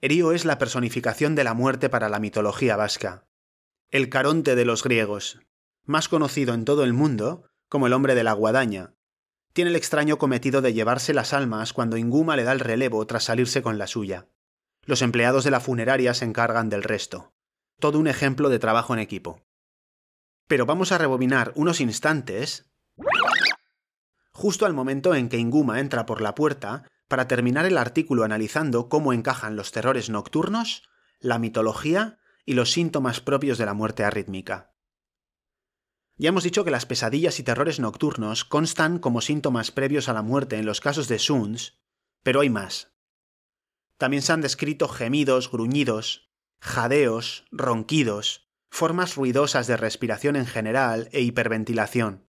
Erío 0.00 0.32
es 0.32 0.44
la 0.44 0.58
personificación 0.58 1.36
de 1.36 1.44
la 1.44 1.54
muerte 1.54 1.88
para 1.88 2.08
la 2.08 2.18
mitología 2.18 2.76
vasca 2.76 3.28
el 3.94 4.08
Caronte 4.08 4.56
de 4.56 4.64
los 4.64 4.82
griegos, 4.82 5.38
más 5.84 6.08
conocido 6.08 6.52
en 6.52 6.64
todo 6.64 6.82
el 6.82 6.92
mundo 6.92 7.48
como 7.68 7.86
el 7.86 7.92
hombre 7.92 8.16
de 8.16 8.24
la 8.24 8.32
guadaña. 8.32 8.96
Tiene 9.54 9.70
el 9.70 9.76
extraño 9.76 10.18
cometido 10.18 10.62
de 10.62 10.74
llevarse 10.74 11.14
las 11.14 11.32
almas 11.32 11.72
cuando 11.72 11.96
Inguma 11.96 12.34
le 12.34 12.42
da 12.42 12.50
el 12.50 12.58
relevo 12.58 13.06
tras 13.06 13.22
salirse 13.22 13.62
con 13.62 13.78
la 13.78 13.86
suya. 13.86 14.26
Los 14.82 15.00
empleados 15.00 15.44
de 15.44 15.52
la 15.52 15.60
funeraria 15.60 16.12
se 16.12 16.24
encargan 16.24 16.68
del 16.68 16.82
resto. 16.82 17.32
Todo 17.78 18.00
un 18.00 18.08
ejemplo 18.08 18.48
de 18.48 18.58
trabajo 18.58 18.94
en 18.94 18.98
equipo. 18.98 19.40
Pero 20.48 20.66
vamos 20.66 20.90
a 20.90 20.98
rebobinar 20.98 21.52
unos 21.54 21.80
instantes 21.80 22.68
justo 24.32 24.66
al 24.66 24.74
momento 24.74 25.14
en 25.14 25.28
que 25.28 25.38
Inguma 25.38 25.78
entra 25.78 26.04
por 26.04 26.20
la 26.20 26.34
puerta 26.34 26.90
para 27.06 27.28
terminar 27.28 27.64
el 27.64 27.78
artículo 27.78 28.24
analizando 28.24 28.88
cómo 28.88 29.12
encajan 29.12 29.54
los 29.54 29.70
terrores 29.70 30.10
nocturnos, 30.10 30.82
la 31.20 31.38
mitología 31.38 32.18
y 32.44 32.54
los 32.54 32.72
síntomas 32.72 33.20
propios 33.20 33.56
de 33.56 33.66
la 33.66 33.74
muerte 33.74 34.02
arrítmica. 34.02 34.73
Ya 36.16 36.28
hemos 36.28 36.44
dicho 36.44 36.64
que 36.64 36.70
las 36.70 36.86
pesadillas 36.86 37.40
y 37.40 37.42
terrores 37.42 37.80
nocturnos 37.80 38.44
constan 38.44 38.98
como 38.98 39.20
síntomas 39.20 39.72
previos 39.72 40.08
a 40.08 40.12
la 40.12 40.22
muerte 40.22 40.56
en 40.56 40.66
los 40.66 40.80
casos 40.80 41.08
de 41.08 41.18
Suns, 41.18 41.80
pero 42.22 42.40
hay 42.40 42.50
más. 42.50 42.92
También 43.98 44.22
se 44.22 44.32
han 44.32 44.40
descrito 44.40 44.88
gemidos, 44.88 45.50
gruñidos, 45.50 46.30
jadeos, 46.60 47.44
ronquidos, 47.50 48.48
formas 48.70 49.16
ruidosas 49.16 49.66
de 49.66 49.76
respiración 49.76 50.36
en 50.36 50.46
general 50.46 51.08
e 51.12 51.20
hiperventilación. 51.20 52.28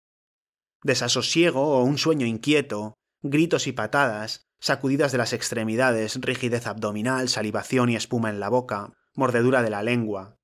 Desasosiego 0.83 1.79
o 1.79 1.83
un 1.85 1.99
sueño 1.99 2.27
inquieto, 2.27 2.95
gritos 3.23 3.67
y 3.67 3.73
patadas, 3.73 4.49
sacudidas 4.61 5.13
de 5.13 5.19
las 5.19 5.33
extremidades, 5.33 6.21
rigidez 6.21 6.67
abdominal, 6.67 7.29
salivación 7.29 7.91
y 7.91 7.97
espuma 7.97 8.31
en 8.31 8.41
la 8.41 8.49
boca, 8.49 8.93
mordedura 9.15 9.63
de 9.63 9.71
la 9.71 9.83
lengua. 9.83 10.38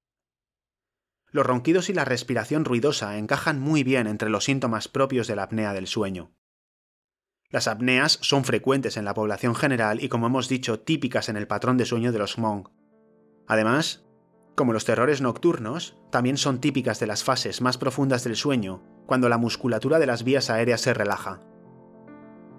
Los 1.34 1.44
ronquidos 1.44 1.90
y 1.90 1.94
la 1.94 2.04
respiración 2.04 2.64
ruidosa 2.64 3.18
encajan 3.18 3.58
muy 3.58 3.82
bien 3.82 4.06
entre 4.06 4.30
los 4.30 4.44
síntomas 4.44 4.86
propios 4.86 5.26
de 5.26 5.34
la 5.34 5.42
apnea 5.42 5.72
del 5.72 5.88
sueño. 5.88 6.30
Las 7.50 7.66
apneas 7.66 8.20
son 8.22 8.44
frecuentes 8.44 8.96
en 8.96 9.04
la 9.04 9.14
población 9.14 9.56
general 9.56 10.00
y, 10.00 10.08
como 10.08 10.28
hemos 10.28 10.48
dicho, 10.48 10.78
típicas 10.78 11.28
en 11.28 11.36
el 11.36 11.48
patrón 11.48 11.76
de 11.76 11.86
sueño 11.86 12.12
de 12.12 12.20
los 12.20 12.38
Hmong. 12.38 12.68
Además, 13.48 14.04
como 14.54 14.72
los 14.72 14.84
terrores 14.84 15.22
nocturnos, 15.22 15.96
también 16.12 16.36
son 16.36 16.60
típicas 16.60 17.00
de 17.00 17.08
las 17.08 17.24
fases 17.24 17.60
más 17.60 17.78
profundas 17.78 18.22
del 18.22 18.36
sueño, 18.36 18.84
cuando 19.06 19.28
la 19.28 19.36
musculatura 19.36 19.98
de 19.98 20.06
las 20.06 20.22
vías 20.22 20.50
aéreas 20.50 20.82
se 20.82 20.94
relaja. 20.94 21.40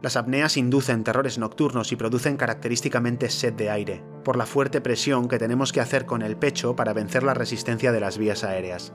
Las 0.05 0.17
apneas 0.17 0.55
inducen 0.55 1.03
terrores 1.03 1.39
nocturnos 1.39 1.91
y 1.91 1.95
producen 1.95 2.37
característicamente 2.37 3.27
sed 3.31 3.53
de 3.53 3.71
aire, 3.71 4.03
por 4.23 4.37
la 4.37 4.45
fuerte 4.45 4.79
presión 4.79 5.27
que 5.27 5.39
tenemos 5.39 5.73
que 5.73 5.81
hacer 5.81 6.05
con 6.05 6.21
el 6.21 6.37
pecho 6.37 6.75
para 6.75 6.93
vencer 6.93 7.23
la 7.23 7.33
resistencia 7.33 7.91
de 7.91 7.99
las 7.99 8.19
vías 8.19 8.43
aéreas. 8.43 8.93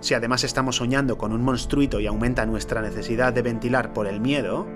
Si 0.00 0.12
además 0.12 0.44
estamos 0.44 0.76
soñando 0.76 1.16
con 1.16 1.32
un 1.32 1.40
monstruito 1.40 1.98
y 1.98 2.06
aumenta 2.06 2.44
nuestra 2.44 2.82
necesidad 2.82 3.32
de 3.32 3.40
ventilar 3.40 3.94
por 3.94 4.06
el 4.06 4.20
miedo, 4.20 4.66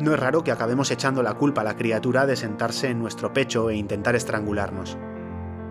no 0.00 0.12
es 0.12 0.20
raro 0.20 0.44
que 0.44 0.52
acabemos 0.52 0.90
echando 0.90 1.22
la 1.22 1.32
culpa 1.32 1.62
a 1.62 1.64
la 1.64 1.78
criatura 1.78 2.26
de 2.26 2.36
sentarse 2.36 2.90
en 2.90 2.98
nuestro 2.98 3.32
pecho 3.32 3.70
e 3.70 3.76
intentar 3.76 4.16
estrangularnos. 4.16 4.98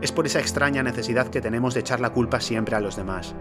Es 0.02 0.12
por 0.12 0.26
esa 0.26 0.40
extraña 0.40 0.82
necesidad 0.82 1.28
que 1.28 1.42
tenemos 1.42 1.76
de 1.76 1.82
echar 1.82 2.00
la 2.00 2.14
culpa 2.14 2.40
siempre 2.40 2.78
a 2.78 2.80
los 2.80 2.96
demás. 2.96 3.36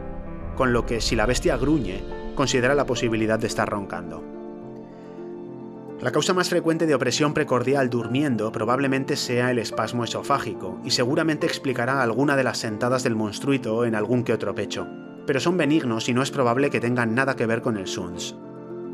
Con 0.54 0.74
lo 0.74 0.84
que 0.84 1.00
si 1.00 1.16
la 1.16 1.24
bestia 1.24 1.56
gruñe, 1.56 2.04
considera 2.34 2.74
la 2.74 2.84
posibilidad 2.84 3.38
de 3.38 3.46
estar 3.46 3.70
roncando. 3.70 4.33
La 6.00 6.10
causa 6.10 6.34
más 6.34 6.50
frecuente 6.50 6.86
de 6.86 6.94
opresión 6.94 7.34
precordial 7.34 7.88
durmiendo 7.88 8.50
probablemente 8.52 9.16
sea 9.16 9.50
el 9.50 9.58
espasmo 9.58 10.04
esofágico, 10.04 10.80
y 10.84 10.90
seguramente 10.90 11.46
explicará 11.46 12.02
alguna 12.02 12.36
de 12.36 12.44
las 12.44 12.58
sentadas 12.58 13.04
del 13.04 13.14
monstruito 13.14 13.84
en 13.84 13.94
algún 13.94 14.24
que 14.24 14.32
otro 14.32 14.54
pecho, 14.54 14.86
pero 15.26 15.40
son 15.40 15.56
benignos 15.56 16.08
y 16.08 16.14
no 16.14 16.22
es 16.22 16.30
probable 16.30 16.68
que 16.68 16.80
tengan 16.80 17.14
nada 17.14 17.36
que 17.36 17.46
ver 17.46 17.62
con 17.62 17.76
el 17.76 17.86
SUNS. 17.86 18.36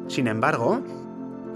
Sin 0.08 0.28
embargo, 0.28 0.82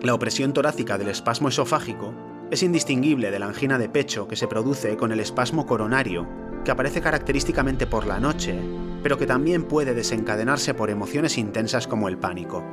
la 0.02 0.14
opresión 0.14 0.52
torácica 0.52 0.98
del 0.98 1.08
espasmo 1.08 1.48
esofágico 1.48 2.14
es 2.50 2.62
indistinguible 2.62 3.30
de 3.30 3.38
la 3.38 3.46
angina 3.46 3.78
de 3.78 3.88
pecho 3.88 4.26
que 4.26 4.36
se 4.36 4.48
produce 4.48 4.96
con 4.96 5.12
el 5.12 5.20
espasmo 5.20 5.66
coronario, 5.66 6.26
que 6.64 6.70
aparece 6.70 7.00
característicamente 7.00 7.86
por 7.86 8.06
la 8.06 8.18
noche, 8.18 8.58
pero 9.02 9.18
que 9.18 9.26
también 9.26 9.64
puede 9.64 9.94
desencadenarse 9.94 10.72
por 10.72 10.88
emociones 10.88 11.36
intensas 11.36 11.86
como 11.86 12.08
el 12.08 12.16
pánico. 12.16 12.64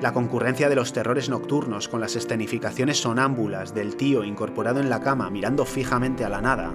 La 0.00 0.12
concurrencia 0.12 0.68
de 0.68 0.76
los 0.76 0.92
terrores 0.92 1.28
nocturnos 1.28 1.88
con 1.88 2.00
las 2.00 2.14
escenificaciones 2.14 3.00
sonámbulas 3.00 3.74
del 3.74 3.96
tío 3.96 4.22
incorporado 4.22 4.78
en 4.78 4.90
la 4.90 5.00
cama 5.00 5.28
mirando 5.28 5.64
fijamente 5.64 6.24
a 6.24 6.28
la 6.28 6.40
nada, 6.40 6.72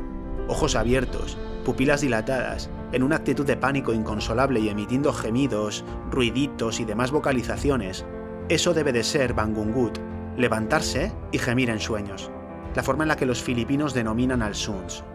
ojos 0.49 0.75
abiertos, 0.75 1.37
pupilas 1.63 2.01
dilatadas, 2.01 2.69
en 2.91 3.01
una 3.01 3.15
actitud 3.15 3.45
de 3.45 3.55
pánico 3.55 3.93
inconsolable 3.93 4.59
y 4.59 4.67
emitiendo 4.67 5.13
gemidos, 5.13 5.85
ruiditos 6.11 6.81
y 6.81 6.85
demás 6.85 7.11
vocalizaciones, 7.11 8.05
eso 8.49 8.73
debe 8.73 8.91
de 8.91 9.03
ser 9.03 9.33
Bangungut, 9.33 9.99
levantarse 10.35 11.13
y 11.31 11.37
gemir 11.37 11.69
en 11.69 11.79
sueños, 11.79 12.29
la 12.75 12.83
forma 12.83 13.05
en 13.05 13.07
la 13.07 13.15
que 13.15 13.25
los 13.25 13.41
filipinos 13.41 13.93
denominan 13.93 14.41
al 14.41 14.53
Suns. 14.53 15.05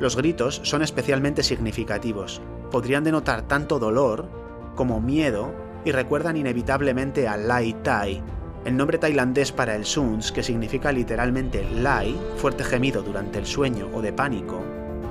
Los 0.00 0.16
gritos 0.16 0.62
son 0.64 0.80
especialmente 0.80 1.42
significativos, 1.42 2.40
podrían 2.70 3.04
denotar 3.04 3.42
tanto 3.42 3.78
dolor 3.78 4.26
como 4.74 5.02
miedo 5.02 5.63
y 5.84 5.92
recuerdan 5.92 6.36
inevitablemente 6.36 7.28
a 7.28 7.36
Lai 7.36 7.74
Tai, 7.82 8.22
el 8.64 8.76
nombre 8.76 8.98
tailandés 8.98 9.52
para 9.52 9.76
el 9.76 9.84
Suns, 9.84 10.32
que 10.32 10.42
significa 10.42 10.90
literalmente 10.90 11.68
Lai, 11.70 12.18
fuerte 12.36 12.64
gemido 12.64 13.02
durante 13.02 13.38
el 13.38 13.46
sueño 13.46 13.90
o 13.92 14.00
de 14.00 14.12
pánico, 14.12 14.62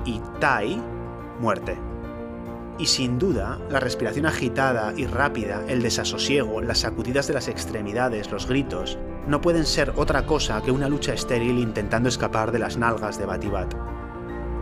y 0.04 0.20
Tai, 0.40 0.82
muerte. 1.40 1.78
Y 2.78 2.86
sin 2.86 3.20
duda, 3.20 3.60
la 3.70 3.78
respiración 3.78 4.26
agitada 4.26 4.92
y 4.96 5.06
rápida, 5.06 5.62
el 5.68 5.80
desasosiego, 5.80 6.60
las 6.60 6.78
sacudidas 6.78 7.28
de 7.28 7.34
las 7.34 7.46
extremidades, 7.46 8.32
los 8.32 8.48
gritos, 8.48 8.98
no 9.28 9.40
pueden 9.40 9.64
ser 9.64 9.92
otra 9.96 10.26
cosa 10.26 10.60
que 10.60 10.72
una 10.72 10.88
lucha 10.88 11.14
estéril 11.14 11.58
intentando 11.58 12.08
escapar 12.08 12.50
de 12.50 12.58
las 12.58 12.76
nalgas 12.76 13.18
de 13.18 13.26
Batibat 13.26 13.74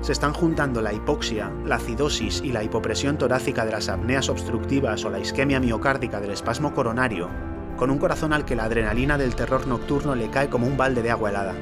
se 0.02 0.12
están 0.12 0.34
juntando 0.34 0.82
la 0.82 0.92
hipoxia, 0.92 1.50
la 1.64 1.76
acidosis 1.76 2.42
y 2.44 2.52
la 2.52 2.64
hipopresión 2.64 3.16
torácica 3.18 3.64
de 3.64 3.70
las 3.70 3.88
apneas 3.88 4.28
obstructivas 4.28 5.04
o 5.04 5.10
la 5.10 5.20
isquemia 5.20 5.60
miocárdica 5.60 6.20
del 6.20 6.32
espasmo 6.32 6.74
coronario, 6.74 7.30
con 7.76 7.88
un 7.88 7.98
corazón 7.98 8.32
al 8.32 8.44
que 8.44 8.56
la 8.56 8.64
adrenalina 8.64 9.16
del 9.16 9.36
terror 9.36 9.66
nocturno 9.68 10.16
le 10.16 10.28
cae 10.28 10.50
como 10.50 10.66
un 10.66 10.76
balde 10.76 11.02
de 11.02 11.12
agua 11.12 11.30
helada, 11.30 11.54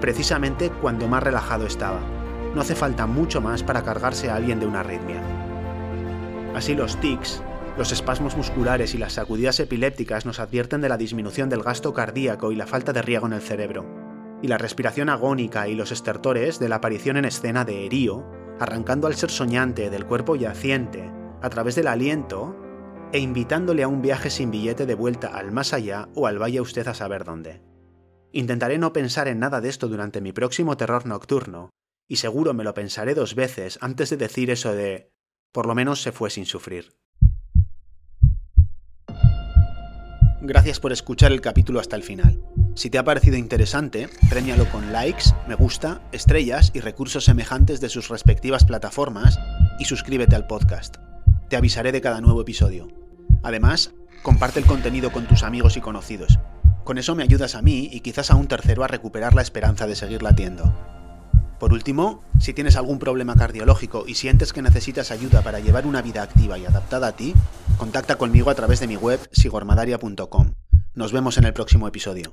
precisamente 0.00 0.70
cuando 0.70 1.08
más 1.08 1.24
relajado 1.24 1.66
estaba. 1.66 1.98
No 2.54 2.60
hace 2.60 2.76
falta 2.76 3.06
mucho 3.06 3.40
más 3.40 3.64
para 3.64 3.82
cargarse 3.82 4.30
a 4.30 4.36
alguien 4.36 4.60
de 4.60 4.66
una 4.66 4.80
arritmia. 4.80 5.20
Así 6.54 6.74
los 6.74 6.96
tics, 7.00 7.42
Los 7.78 7.90
espasmos 7.90 8.36
musculares 8.36 8.94
y 8.94 8.98
las 8.98 9.14
sacudidas 9.14 9.58
epilépticas 9.58 10.26
nos 10.26 10.40
advierten 10.40 10.82
de 10.82 10.90
la 10.90 10.98
disminución 10.98 11.48
del 11.48 11.62
gasto 11.62 11.94
cardíaco 11.94 12.52
y 12.52 12.54
la 12.54 12.66
falta 12.66 12.92
de 12.92 13.00
riego 13.00 13.26
en 13.26 13.32
el 13.32 13.40
cerebro. 13.40 14.01
Y 14.42 14.48
la 14.48 14.58
respiración 14.58 15.08
agónica 15.08 15.68
y 15.68 15.74
los 15.74 15.92
estertores 15.92 16.58
de 16.58 16.68
la 16.68 16.76
aparición 16.76 17.16
en 17.16 17.24
escena 17.24 17.64
de 17.64 17.86
Erío, 17.86 18.26
arrancando 18.58 19.06
al 19.06 19.14
ser 19.14 19.30
soñante 19.30 19.88
del 19.88 20.04
cuerpo 20.04 20.36
yaciente 20.36 21.10
a 21.40 21.48
través 21.48 21.74
del 21.74 21.86
aliento 21.86 22.56
e 23.12 23.18
invitándole 23.18 23.82
a 23.82 23.88
un 23.88 24.02
viaje 24.02 24.30
sin 24.30 24.50
billete 24.50 24.86
de 24.86 24.94
vuelta 24.94 25.28
al 25.28 25.52
más 25.52 25.72
allá 25.72 26.08
o 26.14 26.26
al 26.26 26.38
vaya 26.38 26.62
usted 26.62 26.86
a 26.88 26.94
saber 26.94 27.24
dónde. 27.24 27.62
Intentaré 28.32 28.78
no 28.78 28.92
pensar 28.92 29.28
en 29.28 29.38
nada 29.38 29.60
de 29.60 29.68
esto 29.68 29.88
durante 29.88 30.20
mi 30.20 30.32
próximo 30.32 30.76
terror 30.76 31.06
nocturno, 31.06 31.70
y 32.08 32.16
seguro 32.16 32.54
me 32.54 32.64
lo 32.64 32.74
pensaré 32.74 33.14
dos 33.14 33.34
veces 33.34 33.78
antes 33.80 34.10
de 34.10 34.16
decir 34.16 34.50
eso 34.50 34.74
de 34.74 35.12
por 35.52 35.66
lo 35.66 35.74
menos 35.74 36.00
se 36.00 36.12
fue 36.12 36.30
sin 36.30 36.46
sufrir. 36.46 36.94
Gracias 40.40 40.80
por 40.80 40.92
escuchar 40.92 41.30
el 41.30 41.40
capítulo 41.40 41.78
hasta 41.78 41.94
el 41.94 42.02
final. 42.02 42.42
Si 42.74 42.88
te 42.88 42.96
ha 42.96 43.04
parecido 43.04 43.36
interesante, 43.36 44.08
premialo 44.30 44.68
con 44.70 44.92
likes, 44.92 45.24
me 45.46 45.54
gusta, 45.54 46.00
estrellas 46.10 46.70
y 46.72 46.80
recursos 46.80 47.24
semejantes 47.24 47.82
de 47.82 47.90
sus 47.90 48.08
respectivas 48.08 48.64
plataformas 48.64 49.38
y 49.78 49.84
suscríbete 49.84 50.36
al 50.36 50.46
podcast. 50.46 50.96
Te 51.50 51.56
avisaré 51.56 51.92
de 51.92 52.00
cada 52.00 52.22
nuevo 52.22 52.40
episodio. 52.40 52.88
Además, 53.42 53.92
comparte 54.22 54.58
el 54.58 54.64
contenido 54.64 55.12
con 55.12 55.26
tus 55.26 55.42
amigos 55.42 55.76
y 55.76 55.82
conocidos. 55.82 56.38
Con 56.82 56.96
eso 56.96 57.14
me 57.14 57.22
ayudas 57.22 57.56
a 57.56 57.62
mí 57.62 57.90
y 57.92 58.00
quizás 58.00 58.30
a 58.30 58.36
un 58.36 58.48
tercero 58.48 58.84
a 58.84 58.88
recuperar 58.88 59.34
la 59.34 59.42
esperanza 59.42 59.86
de 59.86 59.94
seguir 59.94 60.22
latiendo. 60.22 60.74
Por 61.60 61.74
último, 61.74 62.24
si 62.40 62.54
tienes 62.54 62.76
algún 62.76 62.98
problema 62.98 63.36
cardiológico 63.36 64.04
y 64.08 64.14
sientes 64.14 64.54
que 64.54 64.62
necesitas 64.62 65.10
ayuda 65.10 65.42
para 65.42 65.60
llevar 65.60 65.86
una 65.86 66.00
vida 66.00 66.22
activa 66.22 66.58
y 66.58 66.64
adaptada 66.64 67.08
a 67.08 67.12
ti, 67.12 67.34
contacta 67.76 68.16
conmigo 68.16 68.48
a 68.48 68.54
través 68.54 68.80
de 68.80 68.88
mi 68.88 68.96
web 68.96 69.20
sigormadaria.com. 69.30 70.54
Nos 70.94 71.12
vemos 71.12 71.36
en 71.38 71.44
el 71.44 71.52
próximo 71.52 71.86
episodio. 71.86 72.32